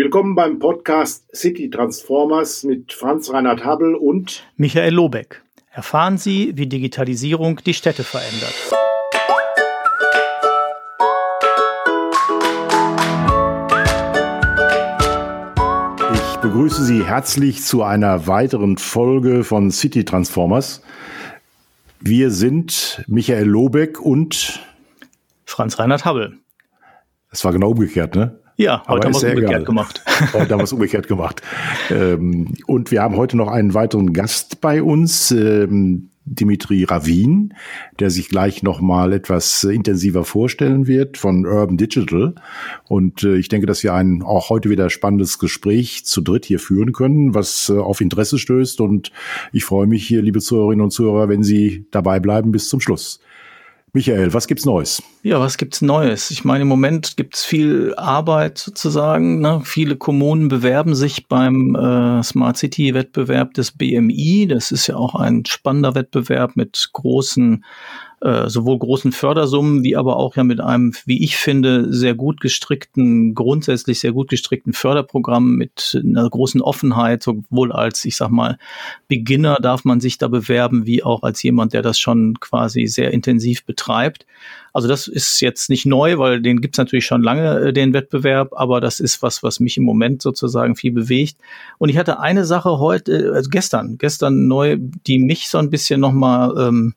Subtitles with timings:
[0.00, 5.42] Willkommen beim Podcast City Transformers mit Franz Reinhard Habel und Michael Lobeck.
[5.72, 8.54] Erfahren Sie, wie Digitalisierung die Städte verändert.
[16.14, 20.80] Ich begrüße Sie herzlich zu einer weiteren Folge von City Transformers.
[21.98, 24.60] Wir sind Michael Lobeck und
[25.44, 26.38] Franz Reinhard Habel.
[27.30, 28.38] Das war genau umgekehrt, ne?
[28.60, 29.64] Ja, heute haben wir es umgekehrt egal.
[29.64, 30.02] gemacht.
[30.32, 31.42] Heute haben wir es umgekehrt gemacht.
[31.90, 37.54] Ähm, und wir haben heute noch einen weiteren Gast bei uns, ähm, Dimitri Ravin,
[38.00, 42.34] der sich gleich noch mal etwas intensiver vorstellen wird von Urban Digital.
[42.88, 46.58] Und äh, ich denke, dass wir ein auch heute wieder spannendes Gespräch zu dritt hier
[46.58, 48.80] führen können, was äh, auf Interesse stößt.
[48.80, 49.12] Und
[49.52, 53.20] ich freue mich hier, liebe Zuhörerinnen und Zuhörer, wenn Sie dabei bleiben bis zum Schluss.
[53.92, 55.02] Michael, was gibt's Neues?
[55.22, 56.30] Ja, was gibt's Neues?
[56.30, 59.40] Ich meine, im Moment gibt's viel Arbeit sozusagen.
[59.40, 59.62] Ne?
[59.64, 64.46] Viele Kommunen bewerben sich beim äh, Smart City Wettbewerb des BMI.
[64.48, 67.64] Das ist ja auch ein spannender Wettbewerb mit großen
[68.20, 72.40] äh, sowohl großen Fördersummen wie aber auch ja mit einem, wie ich finde, sehr gut
[72.40, 78.58] gestrickten, grundsätzlich sehr gut gestrickten Förderprogramm mit einer großen Offenheit, sowohl als, ich sag mal,
[79.06, 83.12] Beginner darf man sich da bewerben, wie auch als jemand, der das schon quasi sehr
[83.12, 84.26] intensiv betreibt.
[84.72, 88.50] Also das ist jetzt nicht neu, weil den gibt's natürlich schon lange, äh, den Wettbewerb,
[88.52, 91.36] aber das ist was, was mich im Moment sozusagen viel bewegt.
[91.78, 96.00] Und ich hatte eine Sache heute, also gestern, gestern neu, die mich so ein bisschen
[96.00, 96.94] nochmal ähm,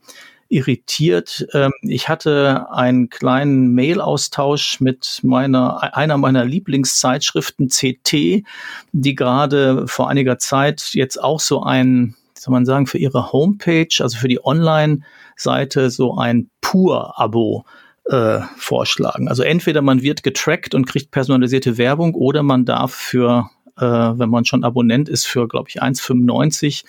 [0.52, 1.48] irritiert.
[1.54, 8.44] Ähm, ich hatte einen kleinen Mail-Austausch mit meiner, einer meiner Lieblingszeitschriften CT,
[8.92, 13.88] die gerade vor einiger Zeit jetzt auch so ein, soll man sagen, für ihre Homepage,
[14.00, 17.64] also für die Online-Seite so ein Pur-Abo
[18.10, 19.30] äh, vorschlagen.
[19.30, 24.30] Also entweder man wird getrackt und kriegt personalisierte Werbung oder man darf für, äh, wenn
[24.30, 26.84] man schon Abonnent ist, für, glaube ich, 1,95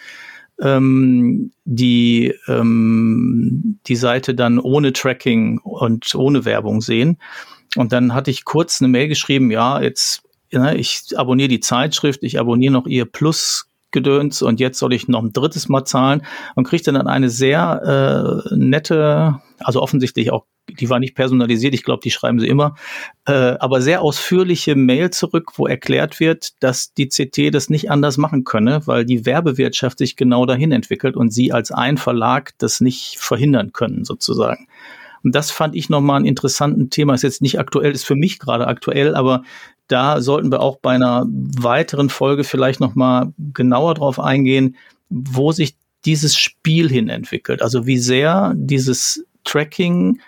[0.63, 7.19] ähm, die, ähm, die Seite dann ohne Tracking und ohne Werbung sehen.
[7.77, 12.23] Und dann hatte ich kurz eine Mail geschrieben, ja, jetzt, ja, ich abonniere die Zeitschrift,
[12.23, 16.23] ich abonniere noch ihr Plus Gedöns und jetzt soll ich noch ein drittes Mal zahlen
[16.55, 21.83] und kriegte dann eine sehr äh, nette, also offensichtlich auch die war nicht personalisiert, ich
[21.83, 22.77] glaube, die schreiben sie immer,
[23.27, 28.17] äh, aber sehr ausführliche Mail zurück, wo erklärt wird, dass die CT das nicht anders
[28.17, 32.81] machen könne, weil die Werbewirtschaft sich genau dahin entwickelt und sie als ein Verlag das
[32.81, 34.69] nicht verhindern können, sozusagen.
[35.25, 37.15] Und das fand ich nochmal ein interessanten Thema.
[37.15, 39.43] Ist jetzt nicht aktuell, ist für mich gerade aktuell, aber
[39.93, 44.77] da sollten wir auch bei einer weiteren Folge vielleicht nochmal genauer drauf eingehen,
[45.11, 47.63] wo sich dieses Spiel hin entwickelt.
[47.63, 50.21] Also wie sehr dieses Tracking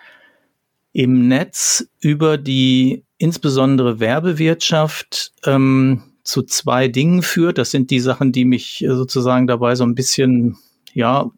[0.92, 7.58] im Netz über die insbesondere Werbewirtschaft ähm, zu zwei Dingen führt.
[7.58, 10.56] Das sind die Sachen, die mich äh, sozusagen dabei so ein bisschen
[10.92, 11.30] ja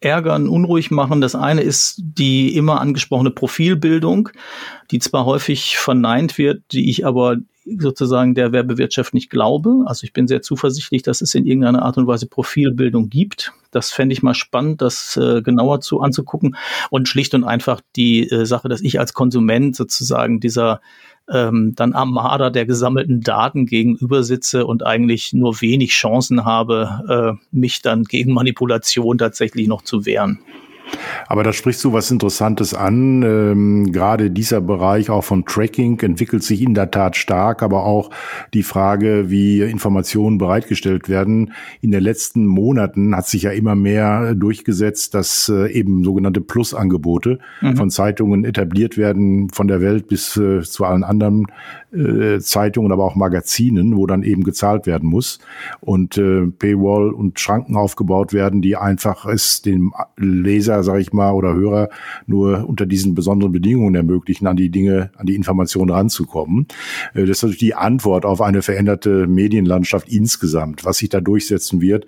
[0.00, 1.20] ärgern, unruhig machen.
[1.20, 4.30] Das eine ist die immer angesprochene Profilbildung,
[4.90, 7.36] die zwar häufig verneint wird, die ich aber
[7.78, 9.84] sozusagen der Werbewirtschaft nicht glaube.
[9.86, 13.52] Also ich bin sehr zuversichtlich, dass es in irgendeiner Art und Weise Profilbildung gibt.
[13.70, 16.56] Das fände ich mal spannend, das äh, genauer zu anzugucken.
[16.90, 20.80] Und schlicht und einfach die äh, Sache, dass ich als Konsument sozusagen dieser
[21.30, 27.38] ähm, dann am Marder der gesammelten Daten gegenüber sitze und eigentlich nur wenig Chancen habe,
[27.40, 30.40] äh, mich dann gegen Manipulation tatsächlich noch zu wehren.
[31.26, 33.22] Aber da sprichst du was Interessantes an.
[33.22, 38.10] Ähm, gerade dieser Bereich auch von Tracking entwickelt sich in der Tat stark, aber auch
[38.54, 41.52] die Frage, wie Informationen bereitgestellt werden.
[41.80, 47.38] In den letzten Monaten hat sich ja immer mehr durchgesetzt, dass äh, eben sogenannte Plus-Angebote
[47.60, 47.76] mhm.
[47.76, 51.46] von Zeitungen etabliert werden, von der Welt bis äh, zu allen anderen
[51.92, 55.40] äh, Zeitungen, aber auch Magazinen, wo dann eben gezahlt werden muss
[55.80, 61.32] und äh, Paywall und Schranken aufgebaut werden, die einfach es dem Leser, sage ich mal,
[61.32, 61.88] oder Hörer
[62.26, 66.66] nur unter diesen besonderen Bedingungen ermöglichen, an die Dinge, an die Informationen ranzukommen.
[67.14, 70.84] Äh, das ist natürlich die Antwort auf eine veränderte Medienlandschaft insgesamt.
[70.84, 72.06] Was sich da durchsetzen wird,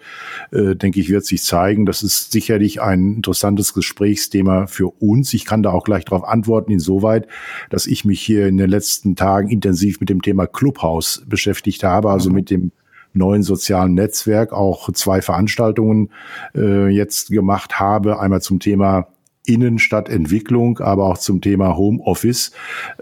[0.52, 1.86] äh, denke ich, wird sich zeigen.
[1.86, 5.34] Das ist sicherlich ein interessantes Gesprächsthema für uns.
[5.34, 7.26] Ich kann da auch gleich darauf antworten, insoweit,
[7.68, 12.10] dass ich mich hier in den letzten Tagen intensiv mit dem Thema Clubhouse beschäftigt habe,
[12.10, 12.34] also mhm.
[12.34, 12.72] mit dem
[13.14, 16.10] neuen sozialen Netzwerk auch zwei Veranstaltungen
[16.54, 18.20] äh, jetzt gemacht habe.
[18.20, 19.08] Einmal zum Thema
[19.44, 22.52] Innenstadtentwicklung, aber auch zum Thema Homeoffice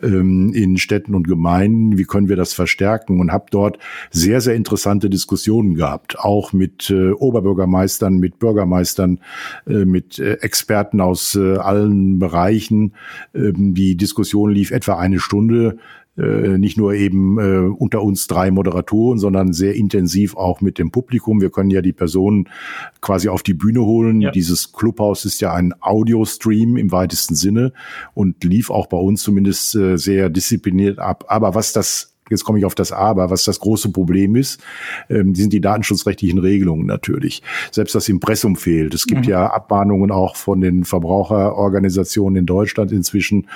[0.02, 1.98] ähm, in Städten und Gemeinden.
[1.98, 3.20] Wie können wir das verstärken?
[3.20, 3.78] Und habe dort
[4.10, 9.20] sehr, sehr interessante Diskussionen gehabt, auch mit äh, Oberbürgermeistern, mit Bürgermeistern,
[9.66, 12.94] äh, mit äh, Experten aus äh, allen Bereichen.
[13.34, 15.76] Ähm, die Diskussion lief etwa eine Stunde
[16.16, 20.90] äh, nicht nur eben äh, unter uns drei Moderatoren, sondern sehr intensiv auch mit dem
[20.90, 21.40] Publikum.
[21.40, 22.48] Wir können ja die Personen
[23.00, 24.20] quasi auf die Bühne holen.
[24.20, 24.30] Ja.
[24.30, 27.72] Dieses Clubhaus ist ja ein Audio-Stream im weitesten Sinne
[28.14, 31.24] und lief auch bei uns zumindest äh, sehr diszipliniert ab.
[31.28, 34.60] Aber was das jetzt komme ich auf das Aber, was das große Problem ist,
[35.08, 37.42] ähm, sind die datenschutzrechtlichen Regelungen natürlich.
[37.70, 38.94] Selbst das Impressum fehlt.
[38.94, 39.30] Es gibt mhm.
[39.30, 43.48] ja Abmahnungen auch von den Verbraucherorganisationen in Deutschland inzwischen.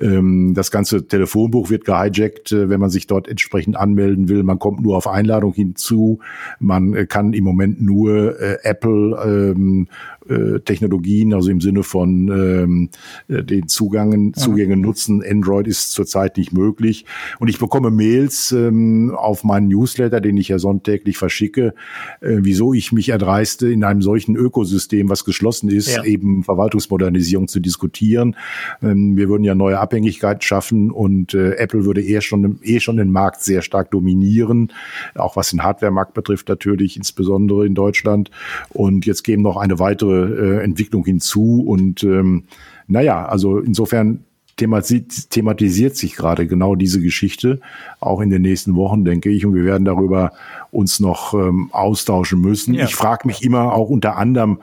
[0.00, 4.42] Ähm, das ganze Telefonbuch wird gehijackt, äh, wenn man sich dort entsprechend anmelden will.
[4.42, 6.20] Man kommt nur auf Einladung hinzu.
[6.58, 9.88] Man äh, kann im Moment nur äh, Apple ähm,
[10.28, 12.88] äh, Technologien, also im Sinne von ähm,
[13.28, 15.22] äh, den Zugangen, Zugängen nutzen.
[15.28, 17.04] Android ist zurzeit nicht möglich.
[17.38, 21.74] Und ich bekomme Mails ähm, auf meinen Newsletter, den ich ja sonntäglich verschicke,
[22.20, 26.04] äh, wieso ich mich erdreiste, in einem solchen Ökosystem, was geschlossen ist, ja.
[26.04, 28.36] eben Verwaltungsmodernisierung zu diskutieren.
[28.82, 32.96] Ähm, wir würden ja neue Abhängigkeiten schaffen und äh, Apple würde eher schon, eh schon
[32.96, 34.72] den Markt sehr stark dominieren,
[35.14, 38.30] auch was den Hardware-Markt betrifft natürlich, insbesondere in Deutschland.
[38.70, 41.64] Und jetzt geben noch eine weitere äh, Entwicklung hinzu.
[41.66, 42.44] Und ähm,
[42.86, 44.24] naja, also insofern
[44.56, 47.60] thematisiert sich gerade genau diese Geschichte,
[48.00, 49.46] auch in den nächsten Wochen, denke ich.
[49.46, 50.32] Und wir werden darüber
[50.70, 52.74] uns noch ähm, austauschen müssen.
[52.74, 52.84] Ja.
[52.84, 54.58] Ich frage mich immer auch unter anderem,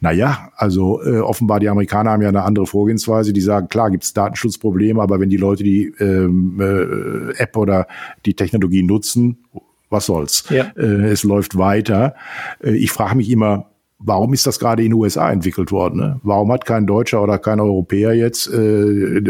[0.00, 3.32] naja, also äh, offenbar die Amerikaner haben ja eine andere Vorgehensweise.
[3.32, 7.86] Die sagen, klar gibt's Datenschutzprobleme, aber wenn die Leute die ähm, äh, App oder
[8.24, 9.38] die Technologie nutzen,
[9.90, 10.44] was soll's?
[10.50, 10.66] Ja.
[10.76, 12.14] Äh, es läuft weiter.
[12.62, 13.66] Äh, ich frage mich immer,
[13.98, 15.98] warum ist das gerade in den USA entwickelt worden?
[15.98, 16.20] Ne?
[16.22, 19.20] Warum hat kein Deutscher oder kein Europäer jetzt äh,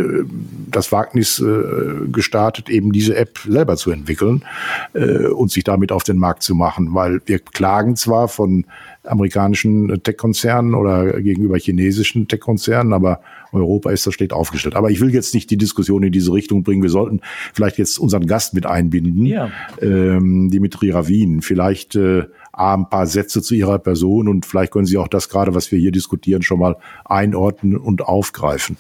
[0.71, 4.45] das Wagnis äh, gestartet, eben diese App selber zu entwickeln
[4.93, 6.95] äh, und sich damit auf den Markt zu machen?
[6.95, 8.67] Weil wir klagen zwar von
[9.05, 13.21] amerikanischen Tech-Konzernen oder gegenüber chinesischen Tech-Konzernen, aber
[13.53, 14.77] Europa ist da steht aufgestellt.
[14.77, 16.83] Aber ich will jetzt nicht die Diskussion in diese Richtung bringen.
[16.83, 17.21] Wir sollten
[17.55, 19.51] vielleicht jetzt unseren Gast mit einbinden, ja.
[19.81, 21.41] ähm, Dimitri Ravin.
[21.41, 22.25] Vielleicht äh,
[22.59, 25.79] ein paar Sätze zu Ihrer Person und vielleicht können Sie auch das gerade, was wir
[25.79, 28.77] hier diskutieren, schon mal einordnen und aufgreifen.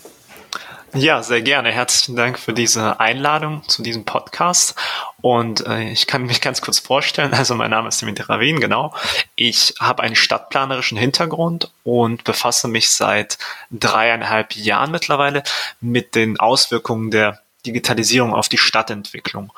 [0.95, 1.71] Ja, sehr gerne.
[1.71, 4.75] Herzlichen Dank für diese Einladung zu diesem Podcast.
[5.21, 7.35] Und äh, ich kann mich ganz kurz vorstellen.
[7.35, 8.95] Also mein Name ist Dimitri Ravin, genau.
[9.37, 13.39] Ich habe einen stadtplanerischen Hintergrund und befasse mich seit
[13.71, 15.43] dreieinhalb Jahren mittlerweile
[15.81, 19.53] mit den Auswirkungen der Digitalisierung auf die Stadtentwicklung.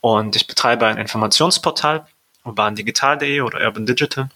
[0.00, 2.06] Und ich betreibe ein Informationsportal,
[2.48, 4.28] urbandigital.de oder Urban Digital,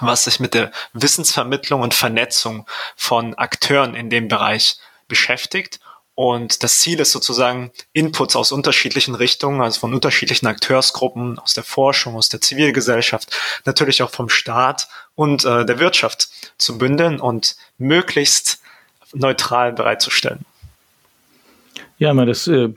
[0.00, 5.80] was sich mit der Wissensvermittlung und Vernetzung von Akteuren in dem Bereich beschäftigt.
[6.16, 11.64] Und das Ziel ist sozusagen Inputs aus unterschiedlichen Richtungen, also von unterschiedlichen Akteursgruppen, aus der
[11.64, 17.56] Forschung, aus der Zivilgesellschaft, natürlich auch vom Staat und äh, der Wirtschaft zu bündeln und
[17.78, 18.60] möglichst
[19.12, 20.44] neutral bereitzustellen.
[21.98, 22.70] Ja, das äh,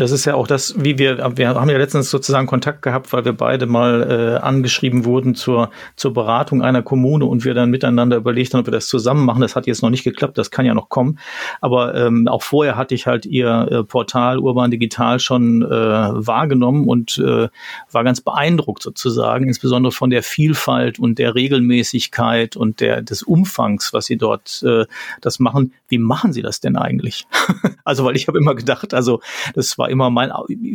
[0.00, 3.24] das ist ja auch das, wie wir, wir haben ja letztens sozusagen Kontakt gehabt, weil
[3.24, 8.16] wir beide mal äh, angeschrieben wurden zur, zur Beratung einer Kommune und wir dann miteinander
[8.16, 9.40] überlegt haben, ob wir das zusammen machen.
[9.40, 11.18] Das hat jetzt noch nicht geklappt, das kann ja noch kommen.
[11.60, 16.86] Aber ähm, auch vorher hatte ich halt ihr äh, Portal Urban Digital schon äh, wahrgenommen
[16.86, 17.48] und äh,
[17.90, 23.92] war ganz beeindruckt sozusagen, insbesondere von der Vielfalt und der Regelmäßigkeit und der, des Umfangs,
[23.92, 24.86] was sie dort äh,
[25.20, 25.72] das machen.
[25.88, 27.26] Wie machen sie das denn eigentlich?
[27.84, 29.20] also, weil ich habe immer gedacht, also
[29.56, 30.32] das war immer mein,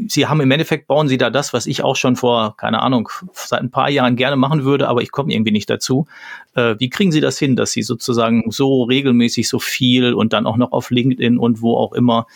[0.08, 3.10] sie haben im Endeffekt bauen sie da das, was ich auch schon vor, keine Ahnung,
[3.34, 6.08] seit ein paar Jahren gerne machen würde, aber ich komme irgendwie nicht dazu.
[6.56, 10.46] Äh, wie kriegen Sie das hin, dass Sie sozusagen so regelmäßig so viel und dann
[10.46, 12.28] auch noch auf LinkedIn und wo auch immer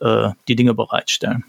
[0.00, 1.44] äh, die Dinge bereitstellen?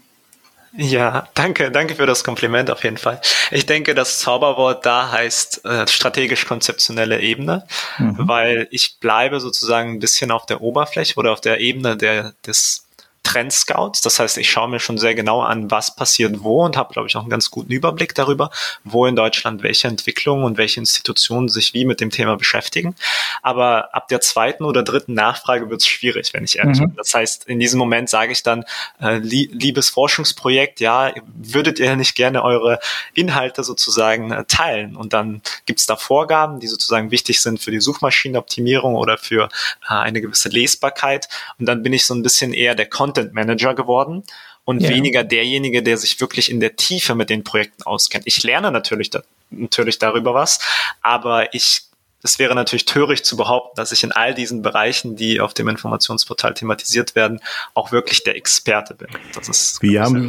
[0.76, 3.20] Ja, danke, danke für das Kompliment auf jeden Fall.
[3.50, 7.66] Ich denke, das Zauberwort da heißt äh, strategisch-konzeptionelle Ebene,
[7.98, 8.16] mhm.
[8.18, 12.84] weil ich bleibe sozusagen ein bisschen auf der Oberfläche oder auf der Ebene der, des
[13.28, 14.00] Trendscouts.
[14.00, 17.08] Das heißt, ich schaue mir schon sehr genau an, was passiert wo und habe, glaube
[17.08, 18.50] ich, auch einen ganz guten Überblick darüber,
[18.84, 22.94] wo in Deutschland welche Entwicklungen und welche Institutionen sich wie mit dem Thema beschäftigen.
[23.42, 26.86] Aber ab der zweiten oder dritten Nachfrage wird es schwierig, wenn ich ehrlich mhm.
[26.86, 26.96] bin.
[26.96, 28.64] Das heißt, in diesem Moment sage ich dann,
[29.00, 32.78] äh, liebes Forschungsprojekt, ja, würdet ihr nicht gerne eure
[33.12, 34.96] Inhalte sozusagen äh, teilen?
[34.96, 39.50] Und dann gibt es da Vorgaben, die sozusagen wichtig sind für die Suchmaschinenoptimierung oder für
[39.86, 41.28] äh, eine gewisse Lesbarkeit.
[41.58, 44.22] Und dann bin ich so ein bisschen eher der Content Content Manager geworden
[44.64, 44.90] und ja.
[44.90, 48.24] weniger derjenige, der sich wirklich in der Tiefe mit den Projekten auskennt.
[48.26, 50.60] Ich lerne natürlich, da, natürlich darüber was,
[51.02, 51.82] aber ich
[52.20, 55.68] es wäre natürlich töricht zu behaupten, dass ich in all diesen Bereichen, die auf dem
[55.68, 57.40] Informationsportal thematisiert werden,
[57.74, 59.06] auch wirklich der Experte bin.
[59.34, 60.28] Das ist wir haben,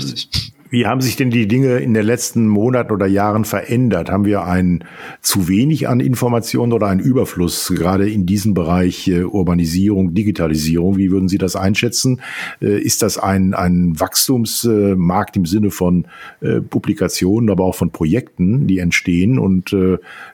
[0.70, 4.12] Wie haben sich denn die Dinge in den letzten Monaten oder Jahren verändert?
[4.12, 4.84] Haben wir ein
[5.22, 10.98] zu wenig an Informationen oder einen Überfluss, gerade in diesem Bereich äh, Urbanisierung, Digitalisierung?
[10.98, 12.22] Wie würden Sie das einschätzen?
[12.62, 16.06] Äh, ist das ein, ein Wachstumsmarkt im Sinne von
[16.42, 19.40] äh, Publikationen, aber auch von Projekten, die entstehen?
[19.40, 19.72] Und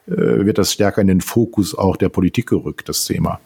[0.06, 3.40] wird das stärker in den Fokus auch der Politik gerückt, das Thema?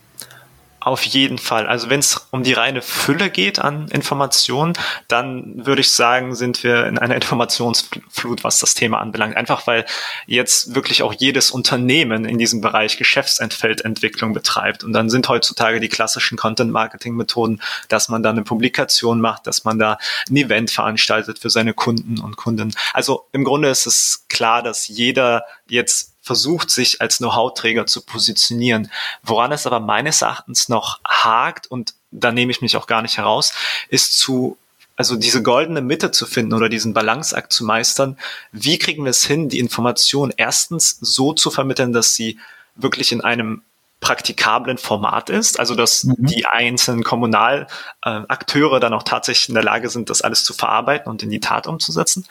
[0.82, 1.66] Auf jeden Fall.
[1.66, 4.72] Also wenn es um die reine Fülle geht an Informationen,
[5.08, 9.36] dann würde ich sagen, sind wir in einer Informationsflut, was das Thema anbelangt.
[9.36, 9.84] Einfach weil
[10.26, 14.82] jetzt wirklich auch jedes Unternehmen in diesem Bereich Geschäftsfeldentwicklung betreibt.
[14.82, 19.78] Und dann sind heutzutage die klassischen Content-Marketing-Methoden, dass man da eine Publikation macht, dass man
[19.78, 19.98] da
[20.30, 22.74] ein Event veranstaltet für seine Kunden und Kunden.
[22.94, 28.88] Also im Grunde ist es klar, dass jeder jetzt versucht, sich als Know-how-Träger zu positionieren.
[29.24, 33.18] Woran es aber meines Erachtens noch hakt, und da nehme ich mich auch gar nicht
[33.18, 33.52] heraus,
[33.88, 34.56] ist zu
[34.94, 38.16] also diese goldene Mitte zu finden oder diesen Balanceakt zu meistern.
[38.52, 42.38] Wie kriegen wir es hin, die Information erstens so zu vermitteln, dass sie
[42.76, 43.62] wirklich in einem
[44.00, 46.14] praktikablen Format ist, also dass mhm.
[46.18, 51.10] die einzelnen Kommunalakteure äh, dann auch tatsächlich in der Lage sind, das alles zu verarbeiten
[51.10, 52.26] und in die Tat umzusetzen.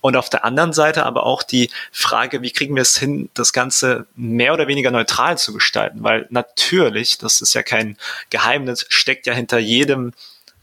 [0.00, 3.52] Und auf der anderen Seite aber auch die Frage, wie kriegen wir es hin, das
[3.52, 7.96] Ganze mehr oder weniger neutral zu gestalten, weil natürlich, das ist ja kein
[8.30, 10.12] Geheimnis, steckt ja hinter jedem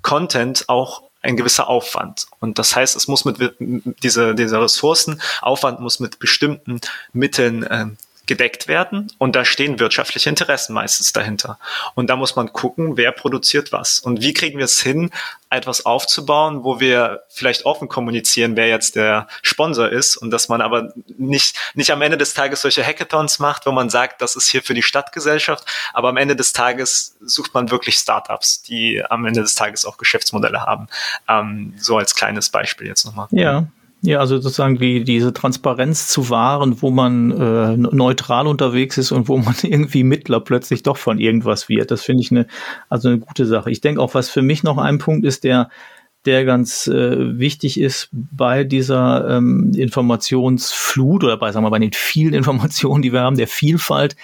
[0.01, 2.27] Content auch ein gewisser Aufwand.
[2.39, 3.55] Und das heißt, es muss mit
[4.03, 6.79] diese, diese Ressourcenaufwand muss mit bestimmten
[7.13, 7.87] Mitteln äh,
[8.27, 11.59] gedeckt werden und da stehen wirtschaftliche Interessen meistens dahinter.
[11.93, 15.11] Und da muss man gucken, wer produziert was und wie kriegen wir es hin,
[15.49, 20.61] etwas aufzubauen, wo wir vielleicht offen kommunizieren, wer jetzt der Sponsor ist und dass man
[20.61, 24.47] aber nicht, nicht am Ende des Tages solche Hackathons macht, wo man sagt, das ist
[24.47, 29.25] hier für die Stadtgesellschaft, aber am Ende des Tages sucht man wirklich Startups, die am
[29.25, 30.87] Ende des Tages auch Geschäftsmodelle haben.
[31.27, 33.27] Ähm, so als kleines Beispiel jetzt nochmal.
[33.31, 33.67] Ja,
[34.05, 39.27] ja, also sozusagen die, diese Transparenz zu wahren, wo man äh, neutral unterwegs ist und
[39.27, 41.91] wo man irgendwie Mittler plötzlich doch von irgendwas wird.
[41.91, 42.45] Das finde ich eine,
[42.89, 43.71] also eine gute Sache.
[43.71, 45.69] Ich denke auch, was für mich noch ein Punkt ist, der
[46.25, 51.93] der ganz äh, wichtig ist bei dieser ähm, Informationsflut oder bei, sagen wir, bei den
[51.93, 54.15] vielen Informationen, die wir haben, der Vielfalt,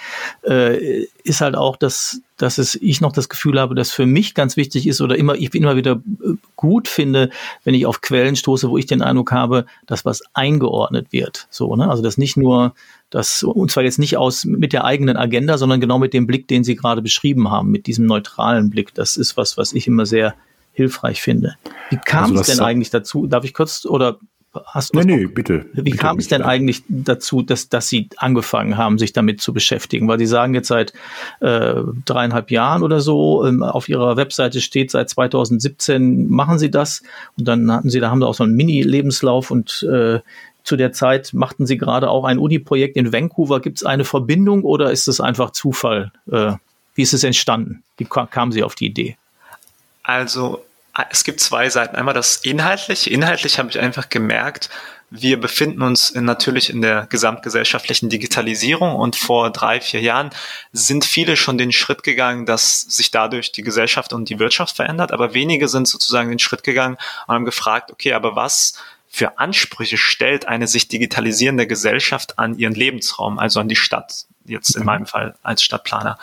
[0.42, 4.34] äh, ist halt auch, dass, dass es, ich noch das Gefühl habe, dass für mich
[4.34, 7.30] ganz wichtig ist oder immer, ich immer wieder äh, gut finde,
[7.64, 11.46] wenn ich auf Quellen stoße, wo ich den Eindruck habe, dass was eingeordnet wird.
[11.50, 11.88] So, ne?
[11.88, 12.74] Also, dass nicht nur
[13.10, 16.48] das, und zwar jetzt nicht aus mit der eigenen Agenda, sondern genau mit dem Blick,
[16.48, 18.94] den Sie gerade beschrieben haben, mit diesem neutralen Blick.
[18.94, 20.34] Das ist was, was ich immer sehr
[20.72, 21.56] hilfreich finde.
[21.90, 23.26] Wie kam also es denn eigentlich dazu?
[23.26, 24.18] Darf ich kurz oder
[24.64, 25.66] hast du Nee, nee, bitte.
[25.72, 29.52] Wie bitte, kam es denn eigentlich dazu, dass, dass Sie angefangen haben, sich damit zu
[29.52, 30.08] beschäftigen?
[30.08, 30.92] Weil Sie sagen jetzt seit
[31.40, 31.74] äh,
[32.04, 37.02] dreieinhalb Jahren oder so, ähm, auf Ihrer Webseite steht seit 2017 machen Sie das
[37.36, 40.20] und dann hatten Sie, da haben Sie auch so einen Mini-Lebenslauf und äh,
[40.64, 43.60] zu der Zeit machten Sie gerade auch ein Uni-Projekt in Vancouver.
[43.60, 46.12] Gibt es eine Verbindung oder ist es einfach Zufall?
[46.30, 46.52] Äh,
[46.94, 47.82] wie ist es entstanden?
[47.96, 49.16] Wie kamen Sie auf die Idee?
[50.02, 50.64] Also
[51.10, 51.96] es gibt zwei Seiten.
[51.96, 53.10] Einmal das Inhaltliche.
[53.10, 54.68] Inhaltlich habe ich einfach gemerkt,
[55.14, 60.30] wir befinden uns in, natürlich in der gesamtgesellschaftlichen Digitalisierung und vor drei, vier Jahren
[60.72, 65.12] sind viele schon den Schritt gegangen, dass sich dadurch die Gesellschaft und die Wirtschaft verändert,
[65.12, 68.72] aber wenige sind sozusagen den Schritt gegangen und haben gefragt, okay, aber was
[69.14, 74.74] für Ansprüche stellt eine sich digitalisierende Gesellschaft an ihren Lebensraum, also an die Stadt, jetzt
[74.74, 74.86] in mhm.
[74.86, 76.18] meinem Fall als Stadtplaner.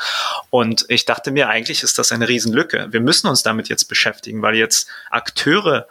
[0.50, 2.88] Und ich dachte mir, eigentlich ist das eine Riesenlücke.
[2.90, 5.88] Wir müssen uns damit jetzt beschäftigen, weil jetzt Akteure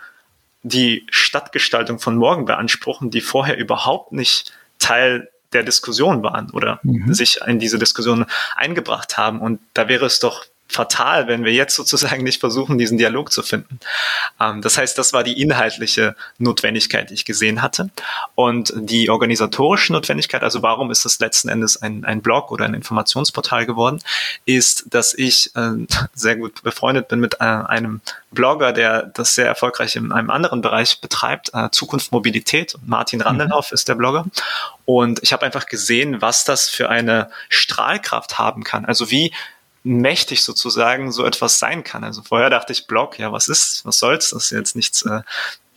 [0.64, 7.14] die Stadtgestaltung von morgen beanspruchen, die vorher überhaupt nicht Teil der Diskussion waren oder mhm.
[7.14, 8.26] sich in diese Diskussion
[8.56, 9.40] eingebracht haben.
[9.40, 13.42] Und da wäre es doch fatal, wenn wir jetzt sozusagen nicht versuchen, diesen Dialog zu
[13.42, 13.80] finden.
[14.38, 17.90] Ähm, das heißt, das war die inhaltliche Notwendigkeit, die ich gesehen hatte.
[18.34, 22.74] Und die organisatorische Notwendigkeit, also warum ist das letzten Endes ein, ein Blog oder ein
[22.74, 24.00] Informationsportal geworden,
[24.44, 25.70] ist, dass ich äh,
[26.14, 30.60] sehr gut befreundet bin mit äh, einem Blogger, der das sehr erfolgreich in einem anderen
[30.60, 32.76] Bereich betreibt, äh, Zukunft Mobilität.
[32.84, 33.74] Martin Randelhoff mhm.
[33.74, 34.26] ist der Blogger.
[34.84, 38.84] Und ich habe einfach gesehen, was das für eine Strahlkraft haben kann.
[38.84, 39.32] Also wie
[39.88, 42.04] mächtig sozusagen so etwas sein kann.
[42.04, 44.30] Also vorher dachte ich, Blog, ja, was ist, was soll's?
[44.30, 45.22] Das ist jetzt nichts äh,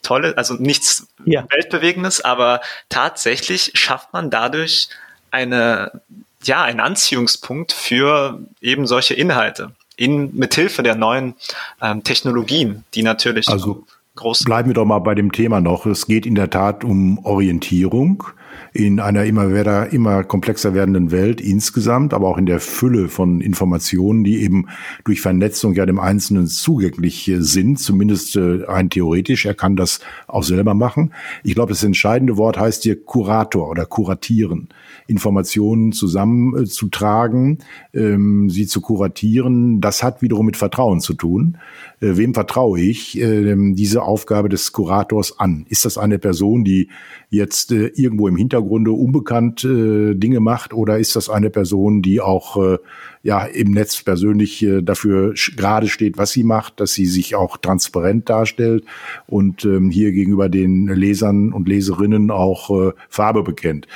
[0.03, 1.45] Tolles, also nichts ja.
[1.49, 4.89] Weltbewegendes, aber tatsächlich schafft man dadurch
[5.29, 6.01] eine,
[6.43, 9.71] ja, einen Anziehungspunkt für eben solche Inhalte.
[9.95, 11.35] In, mithilfe der neuen
[11.81, 15.85] ähm, Technologien, die natürlich also groß Bleiben wir doch mal bei dem Thema noch.
[15.85, 18.25] Es geht in der Tat um Orientierung
[18.73, 23.41] in einer immer, wieder, immer komplexer werdenden Welt insgesamt, aber auch in der Fülle von
[23.41, 24.67] Informationen, die eben
[25.03, 29.45] durch Vernetzung ja dem Einzelnen zugänglich sind, zumindest äh, rein theoretisch.
[29.45, 31.13] Er kann das auch selber machen.
[31.43, 34.69] Ich glaube, das entscheidende Wort heißt hier Kurator oder kuratieren.
[35.07, 37.59] Informationen zusammenzutragen,
[37.93, 41.57] ähm, sie zu kuratieren, das hat wiederum mit Vertrauen zu tun.
[41.99, 45.65] Äh, wem vertraue ich äh, diese Aufgabe des Kurators an?
[45.67, 46.87] Ist das eine Person, die
[47.31, 52.19] jetzt äh, irgendwo im Hintergrunde unbekannt äh, Dinge macht oder ist das eine Person, die
[52.19, 52.77] auch äh,
[53.23, 57.55] ja im Netz persönlich äh, dafür gerade steht, was sie macht, dass sie sich auch
[57.55, 58.83] transparent darstellt
[59.27, 63.87] und ähm, hier gegenüber den Lesern und Leserinnen auch äh, Farbe bekennt.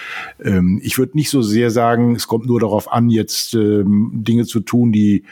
[0.42, 4.46] Ähm, ich würde nicht so sehr sagen, es kommt nur darauf an, jetzt ähm, Dinge
[4.46, 5.25] zu tun, die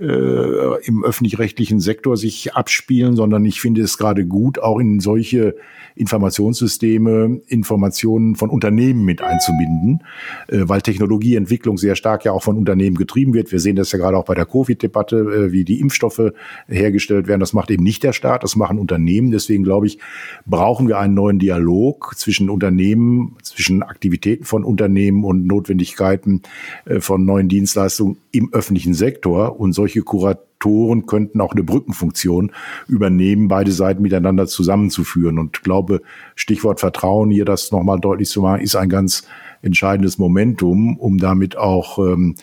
[0.00, 5.56] äh, im öffentlich-rechtlichen Sektor sich abspielen, sondern ich finde es gerade gut, auch in solche
[5.96, 10.02] Informationssysteme Informationen von Unternehmen mit einzubinden,
[10.48, 13.52] äh, weil Technologieentwicklung sehr stark ja auch von Unternehmen getrieben wird.
[13.52, 16.32] Wir sehen das ja gerade auch bei der Covid-Debatte, äh, wie die Impfstoffe
[16.68, 17.40] hergestellt werden.
[17.40, 19.30] Das macht eben nicht der Staat, das machen Unternehmen.
[19.30, 19.98] Deswegen glaube ich,
[20.46, 26.42] brauchen wir einen neuen Dialog zwischen Unternehmen, zwischen Aktivitäten von Unternehmen und Notwendigkeiten
[26.84, 29.58] äh, von neuen Dienstleistungen im öffentlichen Sektor.
[29.58, 32.52] Und solche Kuratoren könnten auch eine Brückenfunktion
[32.86, 35.38] übernehmen, beide Seiten miteinander zusammenzuführen.
[35.38, 36.02] Und glaube,
[36.34, 39.26] Stichwort Vertrauen, hier das nochmal deutlich zu machen, ist ein ganz
[39.62, 42.36] entscheidendes Momentum, um damit auch ähm,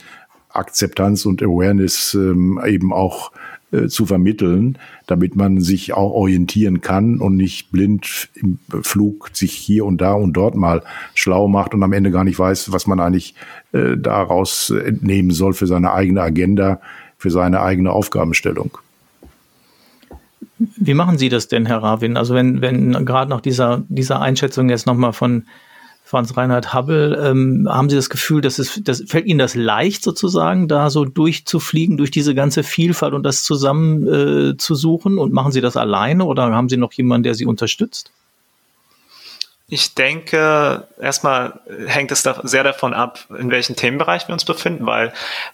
[0.49, 3.31] Akzeptanz und Awareness ähm, eben auch
[3.69, 4.77] äh, zu vermitteln,
[5.07, 10.13] damit man sich auch orientieren kann und nicht blind im Flug sich hier und da
[10.13, 13.35] und dort mal schlau macht und am Ende gar nicht weiß, was man eigentlich
[13.73, 16.79] äh, daraus entnehmen soll für seine eigene Agenda,
[17.17, 18.77] für seine eigene Aufgabenstellung.
[20.59, 22.17] Wie machen Sie das denn, Herr Ravin?
[22.17, 25.45] Also wenn, wenn gerade nach dieser, dieser Einschätzung jetzt nochmal von
[26.03, 30.03] Franz Reinhard Hubble, ähm, haben Sie das Gefühl, dass es, das, fällt Ihnen das leicht
[30.03, 35.17] sozusagen, da so durchzufliegen, durch diese ganze Vielfalt und das zusammen äh, zu suchen?
[35.19, 38.11] Und machen Sie das alleine oder haben Sie noch jemanden, der Sie unterstützt?
[39.69, 44.85] Ich denke, erstmal hängt es da sehr davon ab, in welchem Themenbereich wir uns befinden,
[44.85, 45.11] weil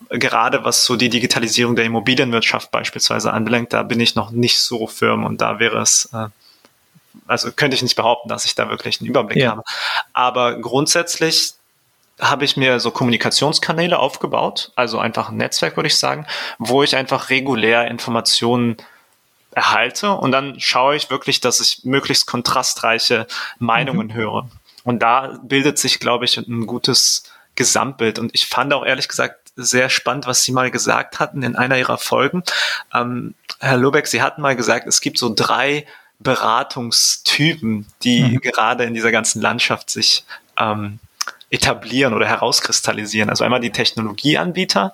[0.10, 4.86] gerade was so die Digitalisierung der Immobilienwirtschaft beispielsweise anbelangt, da bin ich noch nicht so
[4.86, 6.28] firm und da wäre es, äh,
[7.26, 9.52] also könnte ich nicht behaupten, dass ich da wirklich einen Überblick ja.
[9.52, 9.64] habe.
[10.14, 11.56] Aber grundsätzlich
[12.20, 16.28] habe ich mir so Kommunikationskanäle aufgebaut, also einfach ein Netzwerk, würde ich sagen,
[16.60, 18.78] wo ich einfach regulär Informationen
[19.56, 23.28] erhalte und dann schaue ich wirklich, dass ich möglichst kontrastreiche
[23.60, 24.14] Meinungen mhm.
[24.14, 24.50] höre.
[24.84, 27.24] Und da bildet sich, glaube ich, ein gutes
[27.56, 28.20] Gesamtbild.
[28.20, 31.78] Und ich fand auch ehrlich gesagt sehr spannend, was Sie mal gesagt hatten in einer
[31.78, 32.44] Ihrer Folgen.
[32.94, 35.86] Ähm, Herr Lobeck, Sie hatten mal gesagt, es gibt so drei
[36.20, 38.42] Beratungstypen, die mhm.
[38.42, 40.26] gerade in dieser ganzen Landschaft sich
[40.58, 41.00] ähm,
[41.50, 43.30] etablieren oder herauskristallisieren.
[43.30, 44.94] Also einmal die Technologieanbieter,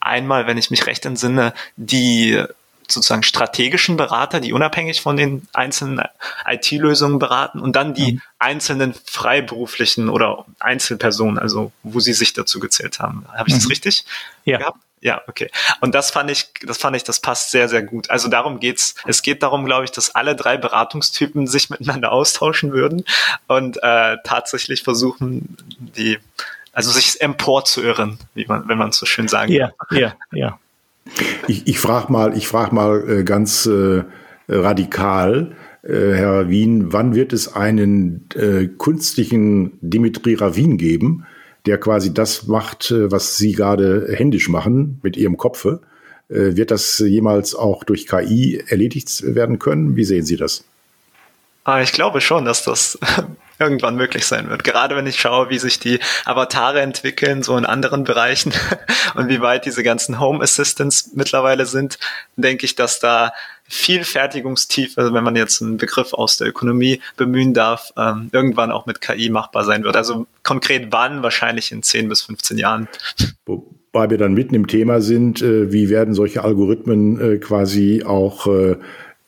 [0.00, 2.44] einmal, wenn ich mich recht entsinne, die
[2.88, 6.00] sozusagen strategischen Berater, die unabhängig von den einzelnen
[6.46, 8.22] IT-Lösungen beraten und dann die mhm.
[8.38, 13.26] einzelnen freiberuflichen oder Einzelpersonen, also wo sie sich dazu gezählt haben.
[13.32, 13.58] Habe ich mhm.
[13.58, 14.04] das richtig
[14.44, 14.58] ja.
[14.58, 14.78] gehabt?
[15.04, 15.50] Ja, okay.
[15.82, 18.08] Und das fand ich, das fand ich, das passt sehr, sehr gut.
[18.08, 18.94] Also darum geht's.
[19.04, 23.04] Es geht darum, glaube ich, dass alle drei Beratungstypen sich miteinander austauschen würden
[23.46, 26.18] und äh, tatsächlich versuchen, die,
[26.72, 29.72] also sich empor zu irren, wie man, wenn man so schön sagen ja.
[29.90, 30.58] Ja, ja.
[31.48, 34.04] Ich, ich frage mal, ich frag mal äh, ganz äh,
[34.48, 41.26] radikal, äh, Herr Wien, wann wird es einen äh, künstlichen Dimitri Ravin geben,
[41.66, 45.80] der quasi das macht, äh, was Sie gerade händisch machen mit Ihrem Kopfe?
[46.28, 49.96] Äh, wird das jemals auch durch KI erledigt werden können?
[49.96, 50.64] Wie sehen Sie das?
[51.64, 52.98] Ah, ich glaube schon, dass das
[53.58, 54.64] irgendwann möglich sein wird.
[54.64, 58.52] Gerade wenn ich schaue, wie sich die Avatare entwickeln, so in anderen Bereichen
[59.14, 61.98] und wie weit diese ganzen Home Assistants mittlerweile sind,
[62.36, 63.32] denke ich, dass da
[63.66, 68.84] viel Fertigungstiefe, wenn man jetzt einen Begriff aus der Ökonomie bemühen darf, ähm, irgendwann auch
[68.84, 69.96] mit KI machbar sein wird.
[69.96, 71.22] Also konkret wann?
[71.22, 72.88] Wahrscheinlich in 10 bis 15 Jahren.
[73.46, 78.46] Wobei wir dann mitten im Thema sind, äh, wie werden solche Algorithmen äh, quasi auch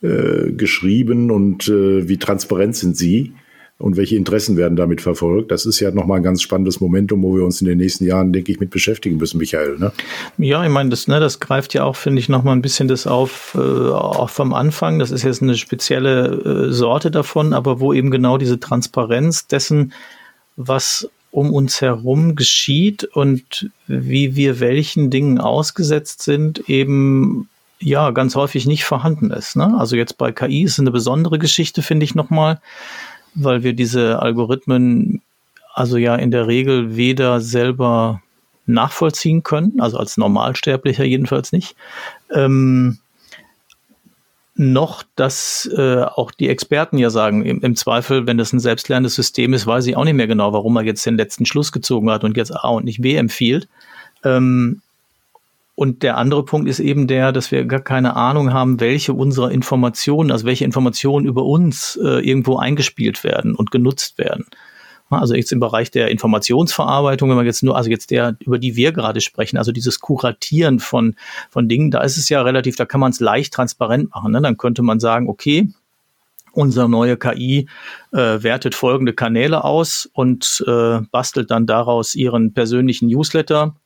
[0.03, 3.33] äh, geschrieben und äh, wie transparent sind sie?
[3.79, 5.51] und welche Interessen werden damit verfolgt.
[5.51, 8.33] Das ist ja nochmal ein ganz spannendes Momentum, wo wir uns in den nächsten Jahren,
[8.33, 9.79] denke ich, mit beschäftigen müssen, Michael.
[9.79, 9.93] Ne?
[10.39, 13.07] Ja, ich meine, das, ne, das greift ja auch, finde ich, nochmal ein bisschen das
[13.07, 14.99] auf, äh, auch vom Anfang.
[14.99, 19.93] Das ist jetzt eine spezielle äh, Sorte davon, aber wo eben genau diese Transparenz dessen,
[20.57, 28.35] was um uns herum geschieht und wie wir welchen Dingen ausgesetzt sind, eben ja ganz
[28.35, 29.57] häufig nicht vorhanden ist.
[29.57, 29.75] Ne?
[29.79, 32.61] Also jetzt bei KI ist eine besondere Geschichte, finde ich nochmal
[33.37, 35.23] weil wir diese Algorithmen
[35.75, 38.23] also ja in der Regel weder selber
[38.65, 41.77] nachvollziehen können, also als Normalsterblicher jedenfalls nicht,
[42.35, 42.99] ähm,
[44.59, 49.15] noch, dass äh, auch die Experten ja sagen, im, im, Zweifel, wenn das ein selbstlernendes
[49.15, 52.11] System ist, weiß ich auch nicht mehr genau, warum er jetzt den letzten Schluss gezogen
[52.11, 53.69] hat und jetzt A und nicht B empfiehlt.
[54.25, 54.81] Ähm,
[55.77, 59.51] und der andere Punkt ist eben der, dass wir gar keine Ahnung haben, welche unserer
[59.51, 64.47] Informationen, also welche Informationen über uns äh, irgendwo eingespielt werden und genutzt werden.
[65.11, 68.75] Also jetzt im Bereich der Informationsverarbeitung, wenn man jetzt nur, also jetzt der, über die
[68.75, 71.15] wir gerade sprechen, also dieses Kuratieren von,
[71.51, 74.33] von Dingen, da ist es ja relativ, da kann man es leicht transparent machen.
[74.33, 74.41] Ne?
[74.41, 75.69] Dann könnte man sagen, okay,
[76.53, 77.69] unsere neue KI
[78.13, 83.77] äh, wertet folgende Kanäle aus und äh, bastelt dann daraus ihren persönlichen Newsletter.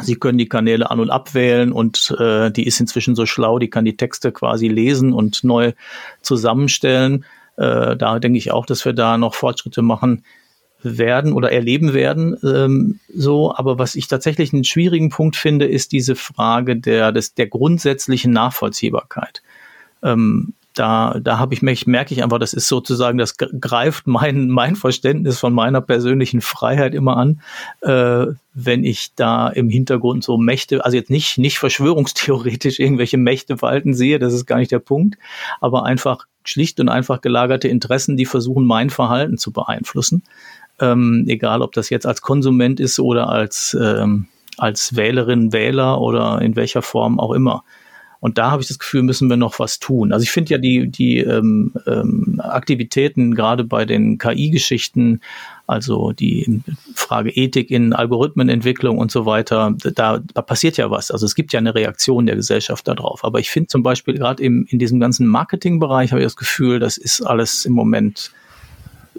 [0.00, 3.70] Sie können die Kanäle an und abwählen und äh, die ist inzwischen so schlau, die
[3.70, 5.72] kann die Texte quasi lesen und neu
[6.22, 7.24] zusammenstellen.
[7.56, 10.24] Äh, da denke ich auch, dass wir da noch Fortschritte machen
[10.82, 12.36] werden oder erleben werden.
[12.44, 17.34] Ähm, so, aber was ich tatsächlich einen schwierigen Punkt finde, ist diese Frage der, des,
[17.34, 19.42] der grundsätzlichen Nachvollziehbarkeit.
[20.02, 24.48] Ähm, da, da habe ich mich, merke ich einfach, das ist sozusagen, das greift mein,
[24.48, 27.40] mein Verständnis von meiner persönlichen Freiheit immer an,
[27.80, 33.60] äh, wenn ich da im Hintergrund so Mächte, also jetzt nicht, nicht verschwörungstheoretisch irgendwelche Mächte
[33.62, 35.16] walten sehe, das ist gar nicht der Punkt,
[35.60, 40.22] aber einfach schlicht und einfach gelagerte Interessen, die versuchen, mein Verhalten zu beeinflussen
[40.80, 44.26] ähm, egal ob das jetzt als Konsument ist oder als, ähm,
[44.58, 47.64] als Wählerin, Wähler oder in welcher Form auch immer.
[48.26, 50.12] Und da habe ich das Gefühl, müssen wir noch was tun.
[50.12, 55.20] Also ich finde ja die, die ähm, ähm, Aktivitäten gerade bei den KI-Geschichten,
[55.68, 56.60] also die
[56.96, 61.12] Frage Ethik in Algorithmenentwicklung und so weiter, da, da passiert ja was.
[61.12, 63.22] Also es gibt ja eine Reaktion der Gesellschaft darauf.
[63.22, 66.96] Aber ich finde zum Beispiel gerade in diesem ganzen Marketingbereich habe ich das Gefühl, das
[66.96, 68.32] ist alles im Moment